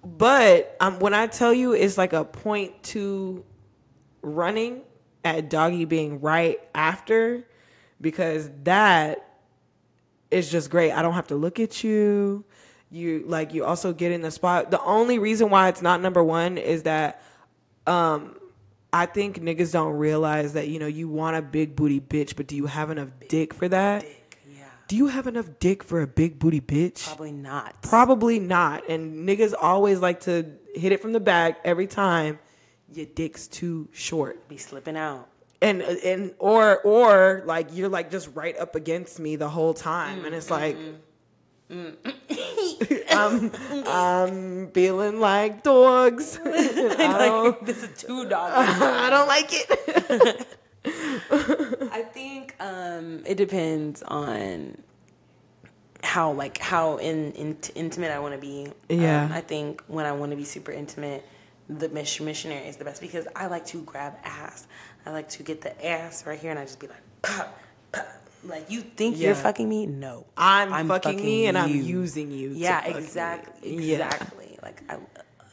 [0.04, 3.44] But um, when I tell you it's like a point two
[4.22, 4.82] running
[5.24, 7.46] at doggy being right after,
[8.00, 9.26] because that
[10.30, 10.92] is just great.
[10.92, 12.44] I don't have to look at you.
[12.90, 14.70] You like you also get in the spot.
[14.70, 17.22] The only reason why it's not number one is that
[17.86, 18.36] um
[18.92, 22.46] I think niggas don't realize that you know you want a big booty bitch, but
[22.46, 24.04] do you have enough dick for that?
[24.04, 24.10] Yeah.
[24.86, 27.04] Do you have enough dick for a big booty bitch?
[27.04, 27.82] Probably not.
[27.82, 28.88] Probably not.
[28.88, 32.38] And niggas always like to hit it from the back every time.
[32.92, 34.46] Your dick's too short.
[34.48, 35.28] Be slipping out.
[35.62, 39.72] And uh, and or or like you're like just right up against me the whole
[39.72, 40.24] time.
[40.26, 40.96] And it's like mm,
[41.70, 43.04] mm, mm.
[43.10, 46.38] I'm I'm feeling like dogs.
[46.44, 48.52] I don't this is too dog.
[48.54, 50.46] I don't like it.
[53.34, 54.78] Um, it depends on
[56.02, 58.68] how like how in, in intimate I want to be.
[58.88, 59.24] Yeah.
[59.24, 61.24] Um, I think when I want to be super intimate,
[61.68, 64.66] the miss- missionary is the best because I like to grab ass.
[65.06, 67.58] I like to get the ass right here and I just be like, pop,
[67.92, 68.06] pop.
[68.44, 69.86] like you think you're fucking me?
[69.86, 72.50] No, I'm, fucking, me and I'm using you.
[72.50, 72.94] Yeah, me.
[72.94, 74.06] exactly, Yeah.
[74.06, 74.58] exactly.
[74.62, 74.98] Like I,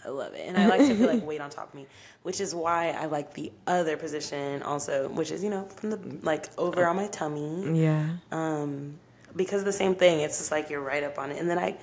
[0.06, 1.86] I love it, and I like to feel like weight on top of me,
[2.24, 5.99] which is why I like the other position also, which is you know from the
[6.24, 8.08] like over on my tummy, Yeah.
[8.32, 8.95] um,
[9.36, 10.20] because the same thing.
[10.22, 11.78] It's just like you're right up on it, and then I,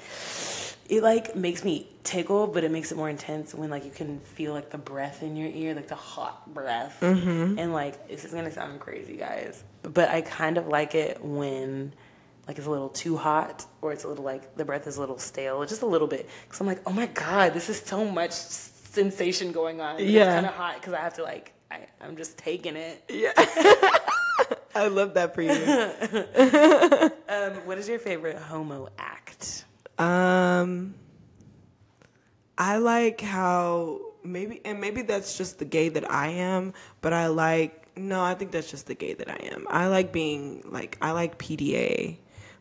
[0.89, 4.21] it like makes me tickle, but it makes it more intense when like you can
[4.21, 8.33] feel like the breath in your ear, like the hot breath, and like this is
[8.35, 11.93] gonna sound crazy, guys, but I kind of like it when
[12.49, 15.01] like it's a little too hot or it's a little like the breath is a
[15.01, 18.05] little stale just a little bit because i'm like oh my god this is so
[18.05, 20.23] much sensation going on Yeah.
[20.23, 23.33] it's kind of hot because i have to like I, i'm just taking it Yeah.
[24.75, 25.51] I love that for you.
[27.29, 29.65] um, what is your favorite homo act
[29.99, 30.95] Um,
[32.57, 37.27] I like how maybe, and maybe that's just the gay that I am, but I
[37.27, 39.67] like, no, I think that's just the gay that I am.
[39.69, 42.19] I like being, like, I like PDA.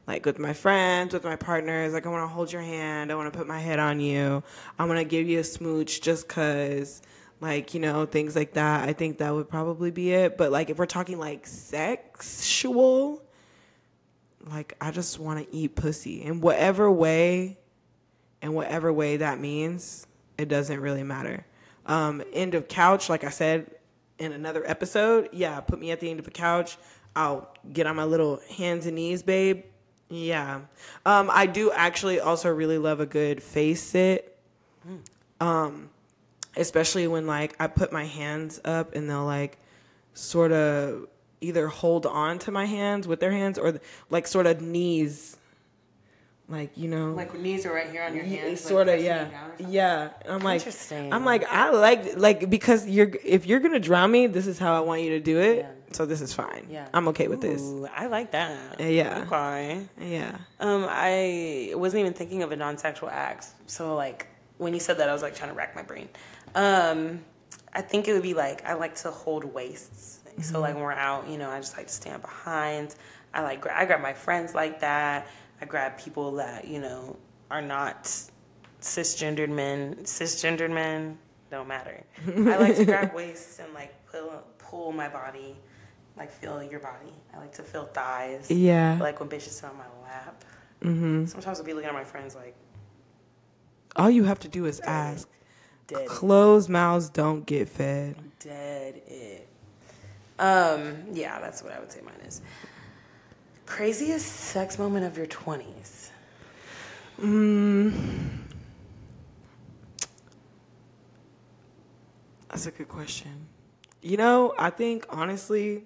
[0.07, 3.15] Like with my friends, with my partners, like I want to hold your hand, I
[3.15, 4.41] want to put my head on you,
[4.79, 7.01] I want to give you a smooch just cause,
[7.41, 8.87] like you know things like that.
[8.87, 10.37] I think that would probably be it.
[10.37, 13.21] But like if we're talking like sexual,
[14.49, 17.57] like I just want to eat pussy in whatever way,
[18.41, 20.07] in whatever way that means.
[20.37, 21.45] It doesn't really matter.
[21.85, 23.71] Um, end of couch, like I said
[24.19, 25.29] in another episode.
[25.33, 26.77] Yeah, put me at the end of the couch.
[27.15, 29.63] I'll get on my little hands and knees, babe.
[30.09, 30.61] Yeah.
[31.05, 34.37] Um, I do actually also really love a good face sit.
[35.39, 35.89] Um,
[36.55, 39.57] especially when like I put my hands up and they'll like
[40.13, 41.07] sort of
[41.41, 43.79] either hold on to my hands with their hands or
[44.09, 45.36] like sort of knees
[46.49, 49.27] like you know like knees are right here on your hands sort of yeah
[49.59, 51.11] yeah i'm like Interesting.
[51.11, 54.73] i'm like i like like because you're if you're gonna draw me this is how
[54.73, 55.71] i want you to do it Yeah.
[55.91, 57.61] so this is fine yeah i'm okay with this
[57.93, 59.25] i like that Yeah.
[59.27, 63.47] okay yeah Um, I wasn't even thinking of a non-sexual act.
[63.67, 64.27] So like
[64.57, 66.09] when you said that, I was like trying to rack my brain.
[66.55, 67.23] Um,
[67.73, 70.19] I think it would be like I like to hold waists.
[70.41, 72.95] So like when we're out, you know, I just like to stand behind.
[73.33, 75.27] I like gra- I grab my friends like that.
[75.61, 77.17] I grab people that you know
[77.49, 78.03] are not
[78.81, 79.95] cisgendered men.
[80.03, 81.17] Cisgendered men
[81.49, 82.03] don't matter.
[82.27, 85.55] I like to grab waists and like pull pull my body
[86.17, 87.13] like feel your body.
[87.33, 88.49] I like to feel thighs.
[88.49, 88.95] Yeah.
[88.99, 90.43] I like when bitches sit on my lap.
[90.81, 91.25] Mm-hmm.
[91.25, 92.55] Sometimes I'll be looking at my friends like
[93.95, 95.27] All you have to do is ask.
[95.87, 98.15] dead, Closed mouths don't get fed.
[98.39, 99.47] dead it.
[100.39, 102.41] Um, yeah, that's what I would say mine is.
[103.67, 106.09] Craziest sex moment of your twenties.
[107.19, 107.91] Hmm.
[112.49, 113.47] That's a good question.
[114.01, 115.83] You know, I think honestly,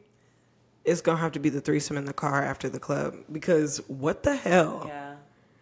[0.85, 4.23] it's gonna have to be the threesome in the car after the club because what
[4.23, 4.83] the hell?
[4.87, 5.15] Yeah.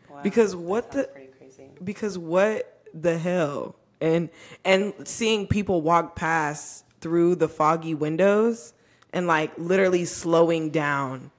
[0.09, 0.21] Wow.
[0.21, 1.63] Because what the- pretty crazy.
[1.83, 3.75] Because what the hell?
[4.01, 4.29] And
[4.65, 8.73] and seeing people walk past through the foggy windows
[9.13, 11.31] and like literally slowing down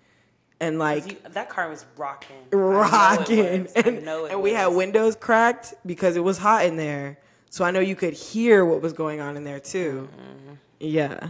[0.60, 2.36] and like You- that car was rocking.
[2.52, 3.62] I know it rocking.
[3.64, 3.72] was.
[3.72, 7.18] And, and we had windows cracked because it was hot in there.
[7.52, 10.08] So i know you could hear what was going on in there too.
[10.12, 10.54] Mm-hmm.
[10.78, 11.28] yeah.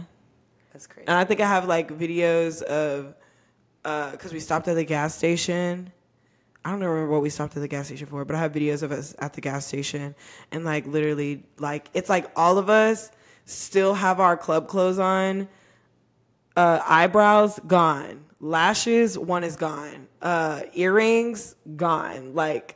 [0.73, 1.07] That's crazy.
[1.07, 3.13] and i think i have like videos of
[3.83, 5.91] because we stopped at the gas station.
[6.63, 8.83] I don't remember what we stopped at the gas station for but i have videos
[8.83, 10.13] of us at the gas station.
[10.51, 13.11] And like literally like it's like all of us
[13.45, 15.47] still have our club clothes on.
[16.55, 20.07] Uh, eyebrows gone lashes one is gone.
[20.21, 22.33] Uh, earrings gone.
[22.33, 22.75] Like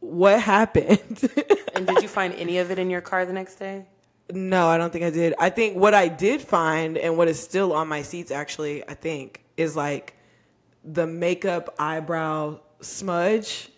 [0.00, 1.30] what happened?
[1.74, 3.86] And did you find any of it in your car the next day?
[4.32, 5.34] no i don't think i did.
[5.38, 8.94] I think what i did find and what is still on my seats actually i
[8.94, 10.14] think is like
[10.84, 13.70] the makeup eyebrow smudge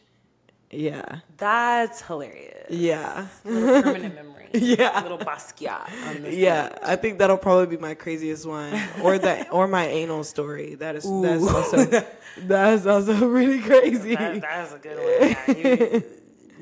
[0.71, 2.67] yeah That's hilarious.
[2.71, 4.37] yeah Little permanent memory.
[4.53, 5.01] Yeah.
[5.03, 6.35] Little Basquiat on this.
[6.35, 10.75] yeah i think that'll probably be my craziest one or that or my anal story
[10.77, 12.05] that is that's also
[12.39, 15.57] that's also really crazy That, that's a good one.
[15.57, 16.05] Yeah, you-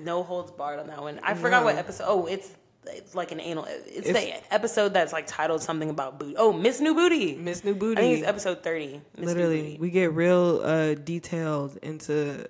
[0.05, 1.19] no holds barred on that one.
[1.25, 2.05] I forgot what episode.
[2.07, 2.49] Oh, it's,
[2.87, 3.65] it's like an anal.
[3.69, 6.37] It's, It's- the episode that's like titled something about booty.
[6.39, 7.35] Oh, Miss New Booty.
[7.35, 7.99] Miss New Booty.
[7.99, 9.01] I think it's episode thirty.
[9.17, 12.47] Miss New Literally, we get real uh, detailed into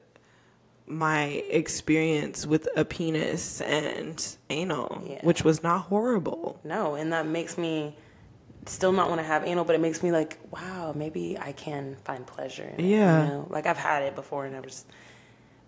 [0.89, 5.20] my experience with a penis and anal, Yeah.
[5.22, 6.61] which was not horrible.
[6.64, 7.97] No, and that makes me
[8.66, 11.97] still not want to have anal, but it makes me like, wow, maybe I can
[12.05, 12.64] find pleasure.
[12.76, 13.22] In it, Yeah.
[13.24, 13.47] You know?
[13.51, 14.84] Like I've had it before, and I was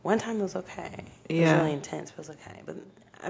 [0.02, 1.04] one time it was okay.
[1.28, 1.52] It Yeah.
[1.52, 2.62] was really intense, but it was okay.
[2.66, 2.76] But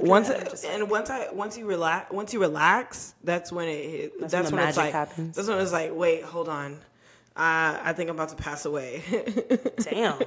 [0.03, 3.69] Once that, I'm like, and once I once you relax once you relax, that's when
[3.69, 5.35] it hit, That's that's, when when, it's magic like happens.
[5.37, 6.75] that's when it's like wait hold on,
[7.37, 9.03] uh, I think I'm about to pass away.
[9.79, 10.21] damn.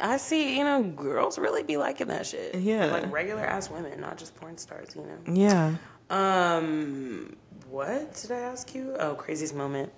[0.00, 2.54] I see, you know, girls really be liking that shit.
[2.56, 2.86] Yeah.
[2.86, 5.34] Like regular ass women, not just porn stars, you know.
[5.34, 5.74] yeah,
[6.10, 7.36] Um,
[7.70, 8.94] what did I ask you?
[8.98, 9.92] Oh, craziest moment.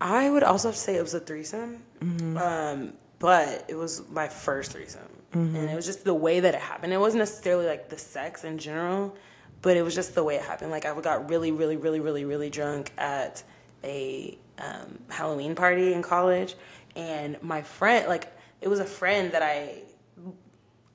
[0.00, 1.82] I would also have to say it was a threesome.
[2.00, 5.02] Um, but it was my first threesome.
[5.32, 6.94] And it was just the way that it happened.
[6.94, 9.14] It wasn't necessarily like the sex in general,
[9.60, 10.70] but it was just the way it happened.
[10.70, 13.42] Like I got really, really, really, really, really drunk at
[13.84, 16.54] a um, Halloween party in college.
[16.94, 19.82] And my friend, like, it was a friend that I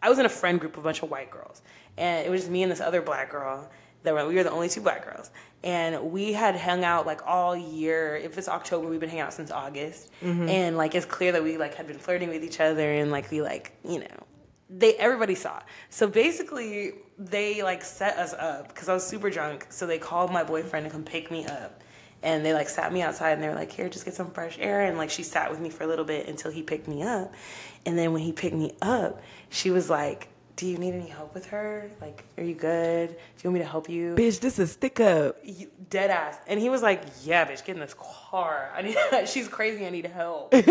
[0.01, 1.62] I was in a friend group of a bunch of white girls,
[1.97, 3.70] and it was just me and this other black girl.
[4.03, 5.30] That were, we were the only two black girls,
[5.64, 8.16] and we had hung out like all year.
[8.16, 10.49] If it's October, we've been hanging out since August, mm-hmm.
[10.49, 13.30] and like it's clear that we like had been flirting with each other, and like
[13.30, 14.26] we like you know,
[14.72, 15.62] they everybody saw.
[15.89, 19.68] So basically, they like set us up because I was super drunk.
[19.70, 21.80] So they called my boyfriend to come pick me up,
[22.24, 24.57] and they like sat me outside and they were like, "Here, just get some fresh
[24.59, 27.03] air." And like she sat with me for a little bit until he picked me
[27.03, 27.34] up,
[27.86, 31.33] and then when he picked me up, she was like, "Do you need any help
[31.33, 31.89] with her?
[31.99, 33.09] Like, are you good?
[33.09, 35.37] Do you want me to help you?" bitch, this is stick up.
[35.89, 38.71] Dead ass, and he was like, "Yeah, bitch, get in this car.
[38.75, 38.97] I need.
[39.27, 39.85] she's crazy.
[39.85, 40.53] I need help."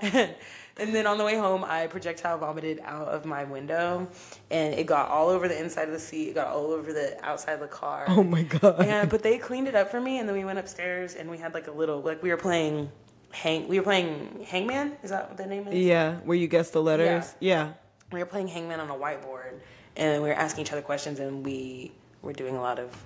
[0.80, 4.08] and then on the way home, I projectile vomited out of my window,
[4.50, 6.30] and it got all over the inside of the seat.
[6.30, 8.06] It got all over the outside of the car.
[8.08, 8.80] Oh my god.
[8.80, 11.38] And but they cleaned it up for me, and then we went upstairs and we
[11.38, 12.90] had like a little like we were playing
[13.30, 13.68] hang.
[13.68, 14.96] We were playing Hangman.
[15.02, 15.74] Is that what the name is?
[15.74, 17.34] Yeah, where you guess the letters.
[17.40, 17.72] Yeah.
[18.12, 19.60] We were playing Hangman on a whiteboard,
[19.96, 21.92] and we were asking each other questions, and we
[22.22, 22.96] were doing a lot of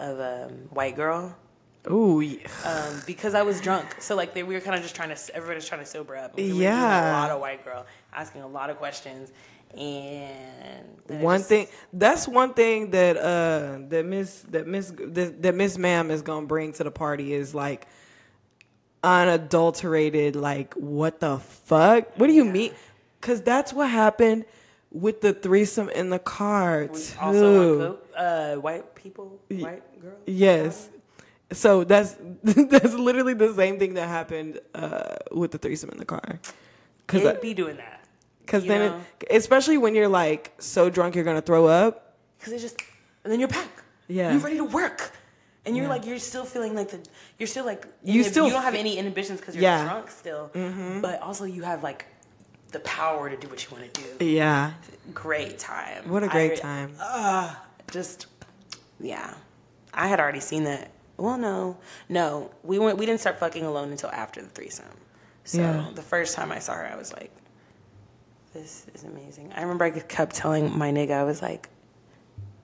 [0.00, 1.36] of um, white girl
[1.88, 2.20] Ooh.
[2.20, 2.48] Yeah.
[2.64, 4.00] um, because I was drunk.
[4.00, 6.36] So like they, we were kind of just trying to everybody's trying to sober up.
[6.36, 7.10] We were Yeah.
[7.10, 9.30] a lot of white girl asking a lot of questions,
[9.78, 15.54] and one just- thing that's one thing that uh that miss that miss that, that
[15.54, 17.86] miss ma'am is gonna bring to the party is like
[19.04, 22.72] unadulterated like what the fuck what do you mean
[23.22, 24.44] because that's what happened
[24.90, 30.18] with the threesome in the car too also uh, white people, white girls.
[30.26, 30.90] yes
[31.52, 36.04] so that's that's literally the same thing that happened uh with the threesome in the
[36.04, 36.40] car
[37.06, 38.04] because It'd be doing that.
[38.44, 38.80] because then
[39.20, 42.76] it, especially when you're like so drunk you're gonna throw up Because it's just,
[43.24, 43.68] and then you're back.
[44.08, 44.32] Yeah.
[44.32, 45.12] You're ready to work.
[45.64, 46.98] And you're like you're still feeling like the
[47.38, 49.78] you're still like You inhib- still you don't have any inhibitions because you're Yeah.
[49.78, 49.88] Mm-hmm.
[49.94, 50.50] drunk still,
[51.00, 52.04] but also you have like
[52.72, 54.24] the power to do what you want to do.
[54.24, 54.72] Yeah.
[55.14, 56.08] Great time.
[56.08, 57.56] What a great I- time.
[57.90, 58.26] just
[59.00, 59.34] yeah
[59.92, 61.76] i had already seen that well no
[62.08, 64.86] no we went we didn't start fucking alone until after the threesome
[65.44, 65.88] so Yeah.
[65.94, 67.32] the first time i saw her i was like
[68.54, 71.68] this is amazing i remember i kept telling my nigga i was like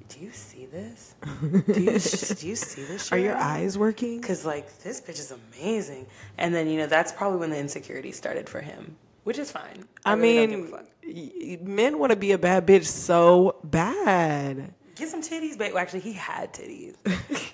[0.08, 4.22] do you see this do you, do you see this shit Are your eyes working?
[4.22, 6.06] Cause like this bitch is amazing,
[6.38, 8.96] and then you know that's probably when the insecurity started for him,
[9.28, 9.84] which is fine.
[10.06, 10.86] I really don't mean, give a fuck.
[11.06, 14.72] y- men want to be a bad bitch so bad.
[14.96, 16.94] Get some titties, but well, actually, he had titties,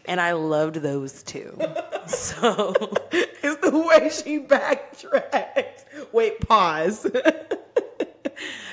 [0.06, 1.58] and I loved those too.
[2.06, 2.74] So
[3.12, 5.84] It's the way she backtracks.
[6.12, 7.06] Wait, pause.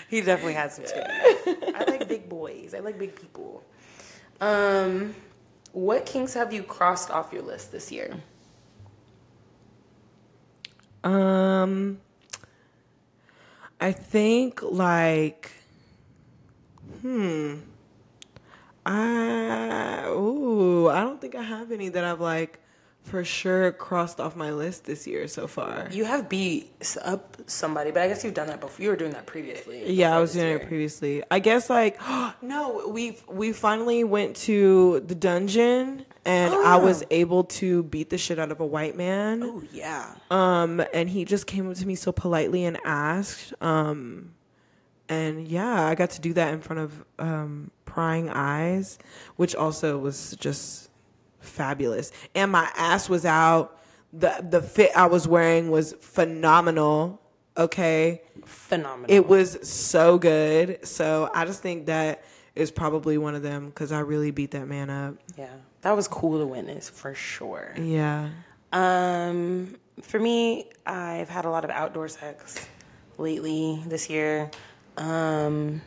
[0.09, 1.73] he definitely had some titties.
[1.73, 2.73] I like big boys.
[2.75, 3.63] I like big people.
[4.41, 5.15] Um,
[5.71, 8.13] what kinks have you crossed off your list this year?
[11.03, 11.99] Um,
[13.81, 15.51] I think like,
[17.01, 17.55] hmm,
[18.85, 22.59] I ooh, I don't think I have any that I've like
[23.01, 25.87] for sure crossed off my list this year so far.
[25.91, 26.71] You have beat
[27.01, 28.83] up somebody, but I guess you've done that before.
[28.83, 29.91] You were doing that previously.
[29.91, 30.57] Yeah, I was doing year.
[30.57, 31.23] it previously.
[31.31, 31.99] I guess like
[32.43, 38.17] no, we we finally went to the dungeon and I was able to beat the
[38.17, 39.41] shit out of a white man.
[39.43, 40.13] Oh yeah.
[40.29, 43.53] Um, and he just came up to me so politely and asked.
[43.61, 44.33] Um,
[45.09, 48.97] and yeah, I got to do that in front of um, prying eyes,
[49.35, 50.89] which also was just
[51.39, 52.11] fabulous.
[52.35, 53.77] And my ass was out.
[54.13, 57.19] the The fit I was wearing was phenomenal.
[57.57, 59.13] Okay, Phenomenal.
[59.13, 60.85] it was so good.
[60.87, 62.23] So I just think that
[62.55, 65.15] is probably one of them because I really beat that man up.
[65.37, 65.49] yeah,
[65.81, 67.73] that was cool to witness for sure.
[67.77, 68.29] Yeah.
[68.71, 72.65] Um, for me, I've had a lot of outdoor sex
[73.17, 74.49] lately this year.
[74.97, 75.81] Um,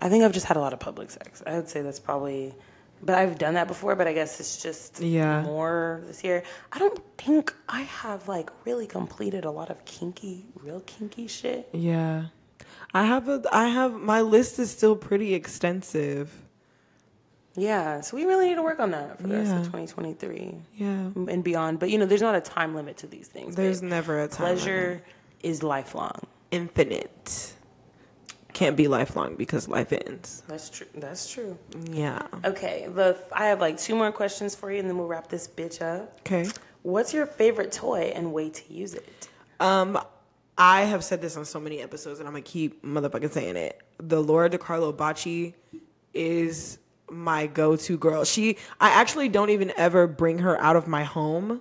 [0.00, 1.42] I think I've just had a lot of public sex.
[1.46, 2.54] I would say that's probably,
[3.02, 3.96] but I've done that before.
[3.96, 5.42] But I guess it's just Yeah.
[5.42, 6.44] more this year.
[6.72, 11.68] I don't think I have like really completed a lot of kinky, real kinky shit.
[11.72, 12.26] Yeah.
[12.94, 16.32] I have a I have my list is still pretty extensive.
[17.58, 20.88] Yeah, so we really need to work on that for the rest of 2023 Yeah.
[20.88, 21.78] and beyond.
[21.80, 23.56] But you know, there's not a time limit to these things.
[23.56, 23.90] There's babe.
[23.90, 25.04] never a time pleasure limit.
[25.42, 26.20] is lifelong.
[26.50, 27.54] infinite.
[28.54, 30.42] Can't be lifelong because life ends.
[30.48, 30.86] That's true.
[30.94, 31.58] That's true.
[31.92, 32.22] Yeah.
[32.44, 35.46] Okay, the I have like two more questions for you, and then we'll wrap this
[35.46, 36.18] bitch up.
[36.20, 36.48] Okay.
[36.82, 39.28] What's your favorite toy and way to use it?
[39.60, 39.98] Um
[40.56, 43.80] I have said this on so many episodes and I'm gonna keep motherfucking saying it.
[43.98, 45.54] The Lora DiCarlo Baci
[46.14, 46.78] is
[47.10, 48.24] my go-to girl.
[48.24, 51.60] She I actually don't even ever bring her out of my home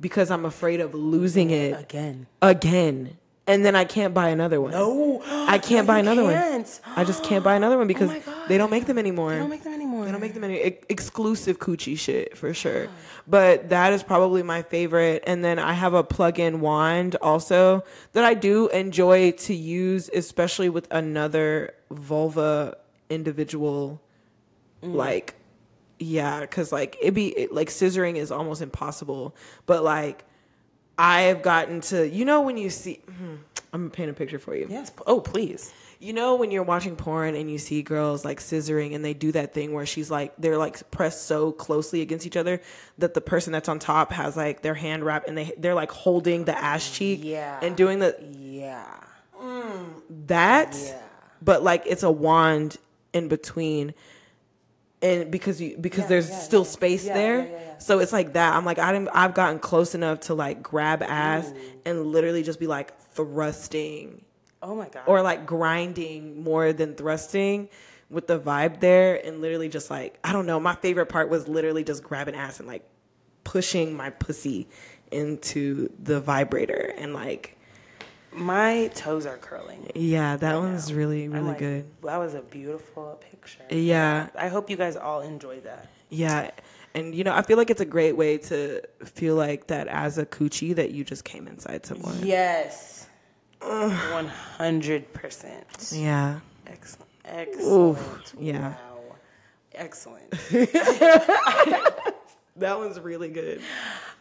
[0.00, 2.26] because I'm afraid of losing it Again.
[2.42, 3.16] again.
[3.48, 4.72] And then I can't buy another one.
[4.72, 6.32] No, I can't buy another one.
[6.32, 6.80] can't.
[6.96, 8.48] I just can't buy another one oh because my God.
[8.48, 9.30] they don't make them anymore.
[9.30, 10.04] They don't make them anymore.
[10.04, 12.88] They don't make them any ex- exclusive coochie shit for sure.
[13.28, 15.22] But that is probably my favorite.
[15.28, 17.84] And then I have a plug-in wand also
[18.14, 22.76] that I do enjoy to use, especially with another vulva
[23.10, 24.00] individual.
[24.82, 25.34] Like,
[25.98, 29.34] yeah, because like it be it, like scissoring is almost impossible.
[29.66, 30.24] But like,
[30.98, 33.00] I've gotten to you know when you see.
[33.06, 33.36] hmm,
[33.72, 34.66] I'm gonna paint a picture for you.
[34.70, 34.92] Yes.
[35.06, 35.72] Oh, please.
[35.98, 39.32] You know when you're watching porn and you see girls like scissoring and they do
[39.32, 42.60] that thing where she's like they're like pressed so closely against each other
[42.98, 45.90] that the person that's on top has like their hand wrapped and they they're like
[45.90, 47.58] holding the ass cheek Yeah.
[47.62, 48.84] and doing the Yeah.
[50.26, 50.98] that Yeah.
[51.42, 52.76] but like it's a wand
[53.14, 53.94] in between
[55.06, 56.68] and because you because Yeah, there's yeah, still yeah.
[56.78, 57.74] space there.
[57.78, 58.54] so it's like that.
[58.54, 61.52] I'm like I didn't, i've gotten close enough to like grab ass
[61.84, 64.24] and literally just be like thrusting
[64.62, 65.04] Oh my god.
[65.06, 67.68] or like grinding more than thrusting
[68.10, 70.58] with the vibe there and literally just like I don't know.
[70.60, 72.84] My favorite part was literally just grabbing ass and like
[73.44, 74.68] pushing my pussy
[75.12, 77.55] into the vibrator and like
[78.32, 79.90] my toes are curling.
[79.94, 83.64] yeah that one's really really like, good That was a beautiful picture.
[83.70, 84.28] Yeah.
[84.36, 85.88] I hope you guys all enjoyed that.
[86.10, 86.50] yeah
[86.94, 90.18] and you know I feel like it's a great way to feel like that as
[90.18, 93.06] a coochie that you just came inside someone Yes.
[93.60, 95.92] One hundred percent.
[95.94, 97.10] yeah Excellent.
[97.24, 98.34] Excellent.
[98.40, 98.70] yeah.
[98.70, 99.16] Wow.
[99.74, 100.32] Excellent.
[102.58, 103.60] that one's really good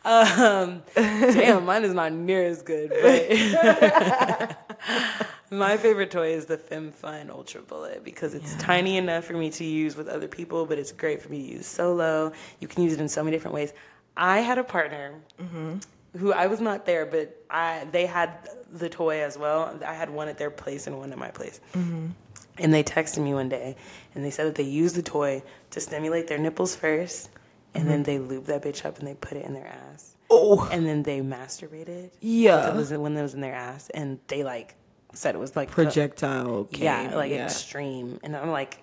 [0.05, 2.91] Um, damn, mine is not near as good.
[3.01, 4.57] But
[5.51, 9.63] My favorite toy is the FemmeFunn Ultra Bullet because it's tiny enough for me to
[9.63, 12.31] use with other people, but it's great for me to use solo.
[12.59, 13.73] You can use it in so many different ways.
[14.17, 15.13] I had a partner
[16.17, 19.79] who I was not there, but I they had the toy as well.
[19.85, 21.59] I had one at their place and one at my place.
[22.57, 23.75] And they texted me one day
[24.13, 27.29] and they said that they used the toy to stimulate their nipples first,
[27.75, 30.15] and then they lube that bitch up and they put it in their ass.
[30.29, 32.09] Oh, And then they masturbated.
[32.19, 32.69] Yeah.
[32.69, 34.75] It was when it was in their ass, and they like
[35.13, 36.67] said it was like the- projectile.
[36.71, 37.45] yeah, came, like yeah.
[37.45, 38.19] extreme.
[38.23, 38.81] And I'm like,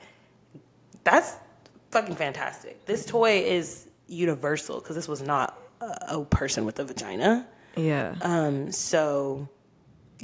[1.04, 1.34] that's
[1.90, 2.84] fucking fantastic.
[2.86, 7.46] This toy is universal because this was not a, a person with a vagina.
[7.76, 8.14] Yeah.
[8.22, 9.48] Um, so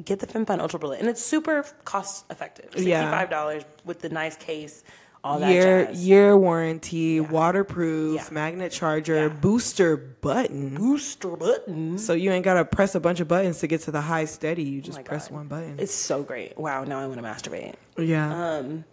[0.04, 2.66] get the FemmeFunn Ultra Bullet, and it's super cost effective.
[2.72, 3.10] Sixty Yeah.
[3.10, 4.84] five dollars with the nice case,
[5.24, 6.06] all that year jazz.
[6.06, 8.24] year warranty, waterproof, Yeah.
[8.30, 9.28] magnet charger, Yeah.
[9.28, 10.74] booster button.
[10.74, 11.98] booster button.
[11.98, 14.62] So you ain't gotta press a bunch of buttons to get to the high steady.
[14.62, 15.34] You just Oh press God.
[15.36, 15.74] one button.
[15.78, 16.56] It's so great.
[16.58, 17.74] Wow, now I want to masturbate.
[17.98, 18.56] yeah.
[18.58, 18.84] Um,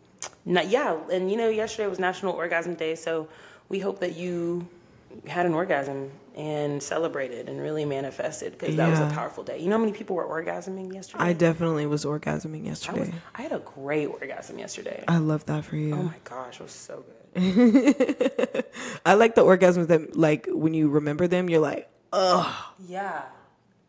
[0.46, 3.28] not, yeah, and you know, yesterday was National Orgasm Day, so
[3.70, 4.68] we hope that you
[5.28, 9.58] had an orgasm and celebrated and really manifested because that was a powerful day.
[9.60, 11.24] You know how many people were orgasming yesterday?
[11.24, 13.14] I definitely was orgasming I, was, yesterday.
[13.34, 15.04] I had a great orgasm yesterday.
[15.08, 15.94] I love that for you.
[15.96, 17.12] oh my gosh, it was so good.
[19.06, 22.54] I like the orgasms that like when you remember them, you're like, ugh,
[22.88, 23.24] Yeah.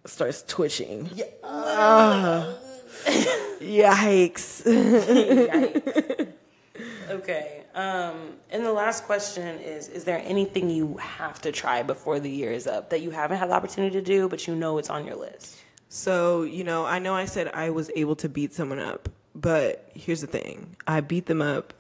[0.05, 1.11] starts twitching.
[1.15, 1.25] Yeah.
[3.61, 4.63] Yikes.
[4.67, 6.33] Yikes.
[7.11, 7.65] Okay.
[7.75, 12.31] Um, and the last question is Is there anything you have to try before the
[12.31, 14.91] year is up that you haven't had the opportunity to do, but you know it's
[14.91, 15.59] on your list?
[15.89, 19.89] So, you know, I know I said I was able to beat someone up, but
[19.95, 21.73] here's the thing I beat them up,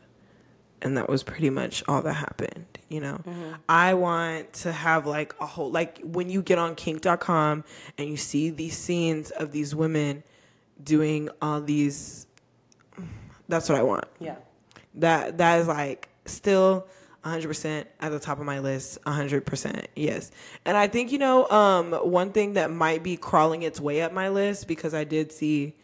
[0.80, 2.66] and that was pretty much all that happened.
[2.88, 3.20] You know,
[3.68, 7.64] I want to have like a whole, like when you get on kink.com
[7.98, 10.22] and you see these scenes of these women
[10.82, 12.28] doing all these,
[13.48, 14.04] that's what I want.
[14.20, 14.36] Yeah.
[14.96, 16.86] That that is like still
[17.24, 20.30] 100% at the top of my list 100% yes.
[20.64, 24.12] And i think you know um one thing that might be crawling its way up
[24.12, 25.74] my list because i did see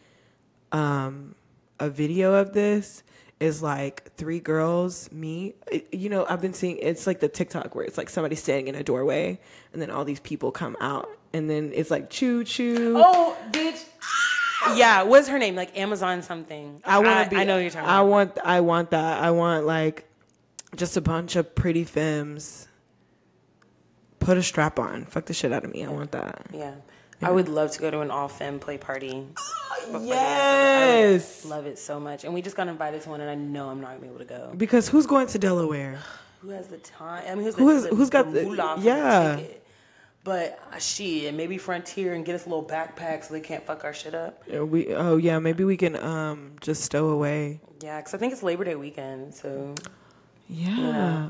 [0.71, 1.35] um
[1.79, 3.03] a video of this
[3.41, 7.83] is like three girls It- you know i've been seeing it's like the tiktok where
[7.85, 9.39] it's like somebody standing in a doorway
[9.73, 13.83] and then all these people come out and then it's like choo choo Oh, bitch.
[14.75, 15.55] Yeah, what's her name?
[15.55, 16.81] Like Amazon something.
[16.85, 17.41] I want to be.
[17.41, 18.07] I know what you're talking I about.
[18.07, 18.37] want.
[18.43, 19.21] I want that.
[19.23, 20.07] I want like
[20.75, 22.67] just a bunch of pretty femmes.
[24.19, 25.05] Put a strap on.
[25.05, 25.83] Fuck the shit out of me.
[25.83, 26.45] I want that.
[26.53, 26.75] Yeah.
[27.21, 29.25] I would love to go to an all femme play party.
[29.37, 29.97] Oh, the.
[29.99, 31.45] I Yes.
[31.45, 32.23] love it so much.
[32.25, 34.19] And we just got invited to one, and I know I'm not gonna be able
[34.19, 34.51] to go.
[34.57, 35.99] Because who's going to Delaware?
[36.41, 37.23] Who has the time?
[37.29, 39.35] I mean, who's Who the, has- the- who's got the the- yeah.
[39.37, 39.62] ticket?
[40.23, 43.83] But uh, shit, maybe Frontier and get us a little backpack so they can't fuck
[43.83, 44.41] our shit up.
[44.53, 44.93] Uh, We.
[44.93, 45.39] Oh yeah.
[45.39, 47.59] Maybe we can um just stow away.
[47.81, 49.75] Yeah, because I think it's Labor Day weekend, so
[50.47, 51.27] Yeah.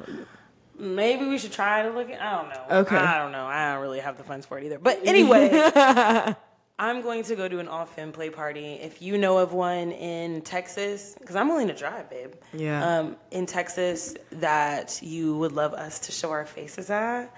[0.78, 2.10] maybe we should try to look.
[2.12, 2.78] At, I don't know.
[2.82, 2.96] Okay.
[2.96, 3.46] I don't know.
[3.46, 4.78] I don't really have the funds for it either.
[4.80, 5.50] But anyway,
[6.80, 8.74] I'm going to go to an all femme play party.
[8.74, 12.34] If you know of one in Texas, because I'm willing to drive, babe.
[12.54, 13.00] Yeah.
[13.00, 17.34] Um, in Texas, that you would love us to show our faces at,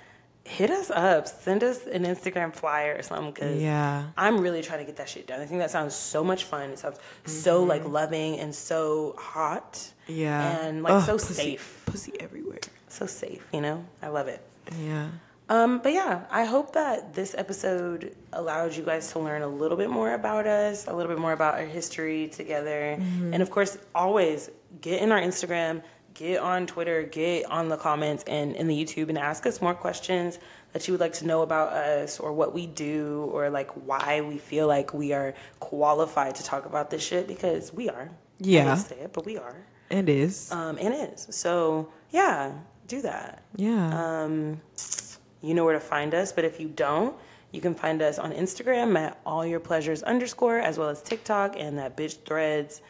[0.46, 1.28] hit us up.
[1.28, 3.34] Send us an Instagram flyer or something.
[3.34, 4.06] Cause Yeah.
[4.16, 5.42] I'm really trying to get that shit done.
[5.42, 6.70] I think that sounds so much fun.
[6.70, 9.74] It sounds so like loving and so hot.
[10.08, 10.20] Mm-hmm.
[10.22, 10.60] Yeah.
[10.68, 11.84] And like so pussy- safe.
[11.88, 12.60] Pussy everywhere.
[12.88, 13.84] So safe, you know?
[14.02, 14.42] I love it.
[14.80, 15.10] Yeah.
[15.50, 19.78] Um, but yeah, I hope that this episode allowed you guys to learn a little
[19.78, 22.94] bit more about us, a little bit more about our history together.
[23.32, 24.50] And of course, always
[24.82, 25.84] get in our Instagram,
[26.16, 29.76] get on Twitter, get on the comments and in the YouTube and ask us more
[29.76, 30.40] questions
[30.74, 34.22] that you would like to know about us or what we do or like why
[34.22, 38.10] we feel like we are qualified to talk about this shit because we are.
[38.40, 38.76] Yeah.
[38.76, 39.56] say it, but we are.
[39.90, 40.52] It is.
[40.52, 41.28] Um, and it is.
[41.30, 42.54] So yeah,
[42.88, 43.44] do that.
[43.56, 44.24] yeah.
[44.24, 44.60] Um,
[45.42, 47.16] you know where to find us, but if you don't,
[47.52, 51.56] you can find us on Instagram at all your pleasures underscore, as well as TikTok
[51.58, 52.82] and that bitch threads.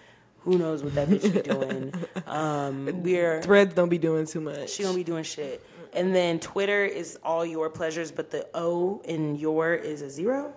[0.45, 1.93] Who knows what that bitch be doing?
[2.27, 4.69] Um, we're Threads don't be doing too much.
[4.71, 5.63] she don't be doing shit.
[5.93, 10.53] And then Twitter is all your pleasures, but the O in your is a 0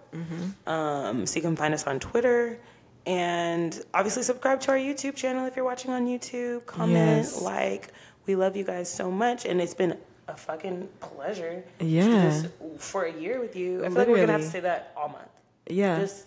[0.67, 2.59] Um, so you can find us on Twitter.
[3.07, 6.67] And obviously, subscribe to our YouTube channel if you're watching on YouTube.
[6.67, 7.41] Comment, Yes.
[7.43, 7.89] like.
[8.27, 9.47] We love you guys so much.
[9.47, 9.97] And it's been
[10.27, 12.43] a fucking pleasure Yeah.
[12.79, 13.81] for a year with you.
[13.85, 15.29] I feel like we're going to have to say that all month.
[15.71, 16.01] yeah.
[16.01, 16.27] Just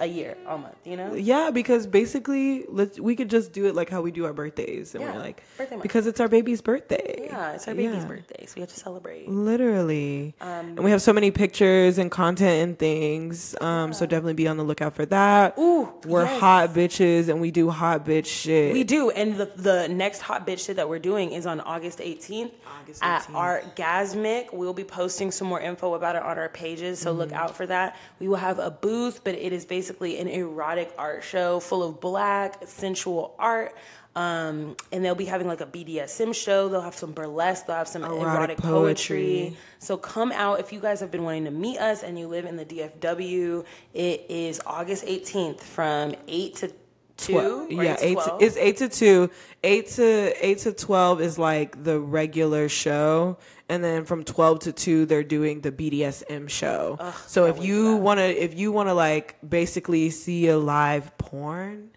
[0.00, 1.14] a year, a month, you know?
[1.14, 4.94] Yeah, because basically, let's we could just do it like how we do our birthdays,
[4.94, 5.82] and Yeah, we're like, birthday month.
[5.82, 7.26] because it's our baby's birthday.
[7.26, 8.04] Yeah, it's our baby's Yeah.
[8.06, 9.28] birthday, so we have to celebrate.
[9.28, 13.54] Literally, and we have so many pictures and content and things.
[13.60, 15.58] Um, so definitely be on the lookout for that.
[15.58, 16.40] Ooh, we're yes.
[16.40, 18.72] hot bitches, and we do hot bitch shit.
[18.72, 21.98] We do, and the the next hot bitch shit that we're doing is on August
[21.98, 23.06] 18th, August 18th.
[23.06, 23.74] at 18th.
[23.76, 24.52] Artgasmic.
[24.54, 27.18] We'll be posting some more info about it on our pages, so Mm-hmm.
[27.18, 27.96] look out for that.
[28.20, 32.00] We will have a booth, but it is basically an erotic art show full of
[32.00, 33.74] black sensual art.
[34.16, 36.68] Um, and they'll be having like a BDSM show.
[36.68, 37.66] They'll have some burlesque.
[37.66, 39.42] They'll have some erotic, Erotic poetry.
[39.50, 39.56] poetry.
[39.78, 42.44] So come out if you guys have been wanting to meet us and you live
[42.44, 43.64] in the DFW.
[43.94, 46.72] It is August 18th from 8 to
[47.20, 47.32] 2.
[47.32, 47.70] Twelve.
[47.72, 48.18] Yeah, eight.
[48.18, 49.30] To, it's eight to two.
[49.62, 53.38] Eight to eight to twelve is like the regular show,
[53.68, 56.98] and then from twelve to two they're doing the BDSM show.
[57.26, 61.90] so if you wanna, if you wanna like basically see a live porn,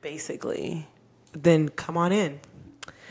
[0.00, 0.86] basically.
[1.32, 2.40] then come on in.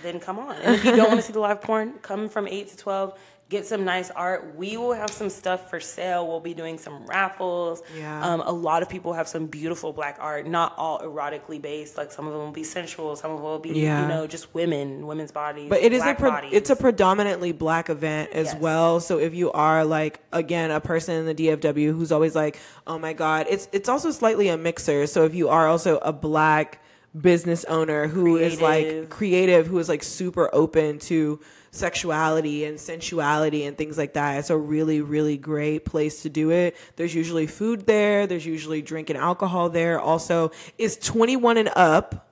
[0.03, 0.55] Then come on.
[0.57, 3.19] And if you don't want to see the live porn, come from 8 to 12.
[3.49, 4.55] Get some nice art.
[4.57, 6.27] We will have some stuff for sale.
[6.27, 7.81] We'll be doing some raffles.
[7.97, 8.21] Yeah.
[8.21, 11.95] Um, a lot of people have some beautiful black art, not all erotically based.
[11.97, 14.01] Like some of them will be sensual, some of them will be, Yeah.
[14.01, 15.69] you know, just women, women's bodies.
[15.69, 18.55] But it is a pre- it's a predominantly black event as Yes.
[18.59, 18.99] well.
[18.99, 22.99] So if you are like again a person in the DFW who's always like, oh
[22.99, 25.07] my god, it's it's also slightly a mixer.
[25.07, 26.81] So if you are also a black
[27.17, 29.01] business owner who is Creative.
[29.01, 31.39] like creative, who is like super open to
[31.77, 34.39] sexuality and sensuality and things like that.
[34.39, 36.75] It's a really, really great place to do it.
[36.95, 38.27] There's usually food there.
[38.27, 39.99] There's usually drink and alcohol there.
[39.99, 42.23] Also, it's 21 and up.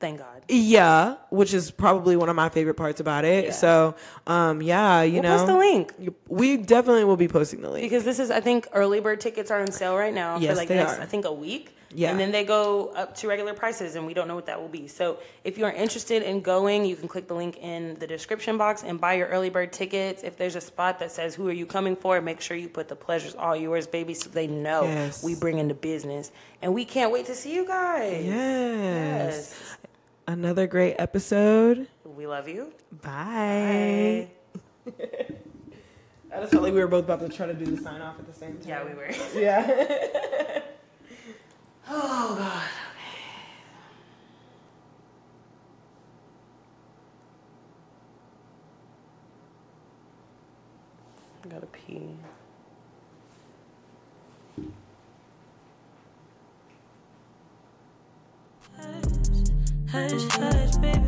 [0.00, 0.28] Thank God.
[0.48, 3.46] Yeah, which is probably one of my favorite parts about it.
[3.46, 3.52] Yeah.
[3.52, 3.94] So,
[4.26, 6.14] um, yeah, you We'll know, post the link.
[6.28, 7.84] We definitely will be posting the link.
[7.84, 10.56] Because this is, I think, early bird tickets are on sale right now Yes, for
[10.56, 11.00] like they next, are.
[11.00, 11.74] I think, a week.
[11.94, 12.10] Yeah.
[12.10, 14.68] And then they go up to regular prices, and we don't know what that will
[14.68, 14.88] be.
[14.88, 18.58] So if you are interested in going, you can click the link in the description
[18.58, 20.22] box and buy your early bird tickets.
[20.24, 22.20] If there's a spot that says, Who are you coming for?
[22.20, 25.22] Make sure you put the pleasure's all yours, baby, so they know Yes.
[25.22, 26.32] we bring in the business.
[26.62, 28.24] And we can't wait to see you guys.
[28.24, 29.76] Yes.
[30.26, 31.86] Another great episode.
[32.04, 32.72] We love you.
[33.02, 34.28] Bye.
[34.84, 34.92] Bye.
[36.34, 38.18] I just felt like we were both about to try to do the sign off
[38.18, 38.68] at the same time.
[38.68, 39.10] Yeah, we were.
[39.40, 40.60] Yeah.
[41.86, 42.62] Oh, God.
[51.44, 52.16] I gotta pee.
[59.90, 61.03] Hush, hush, baby.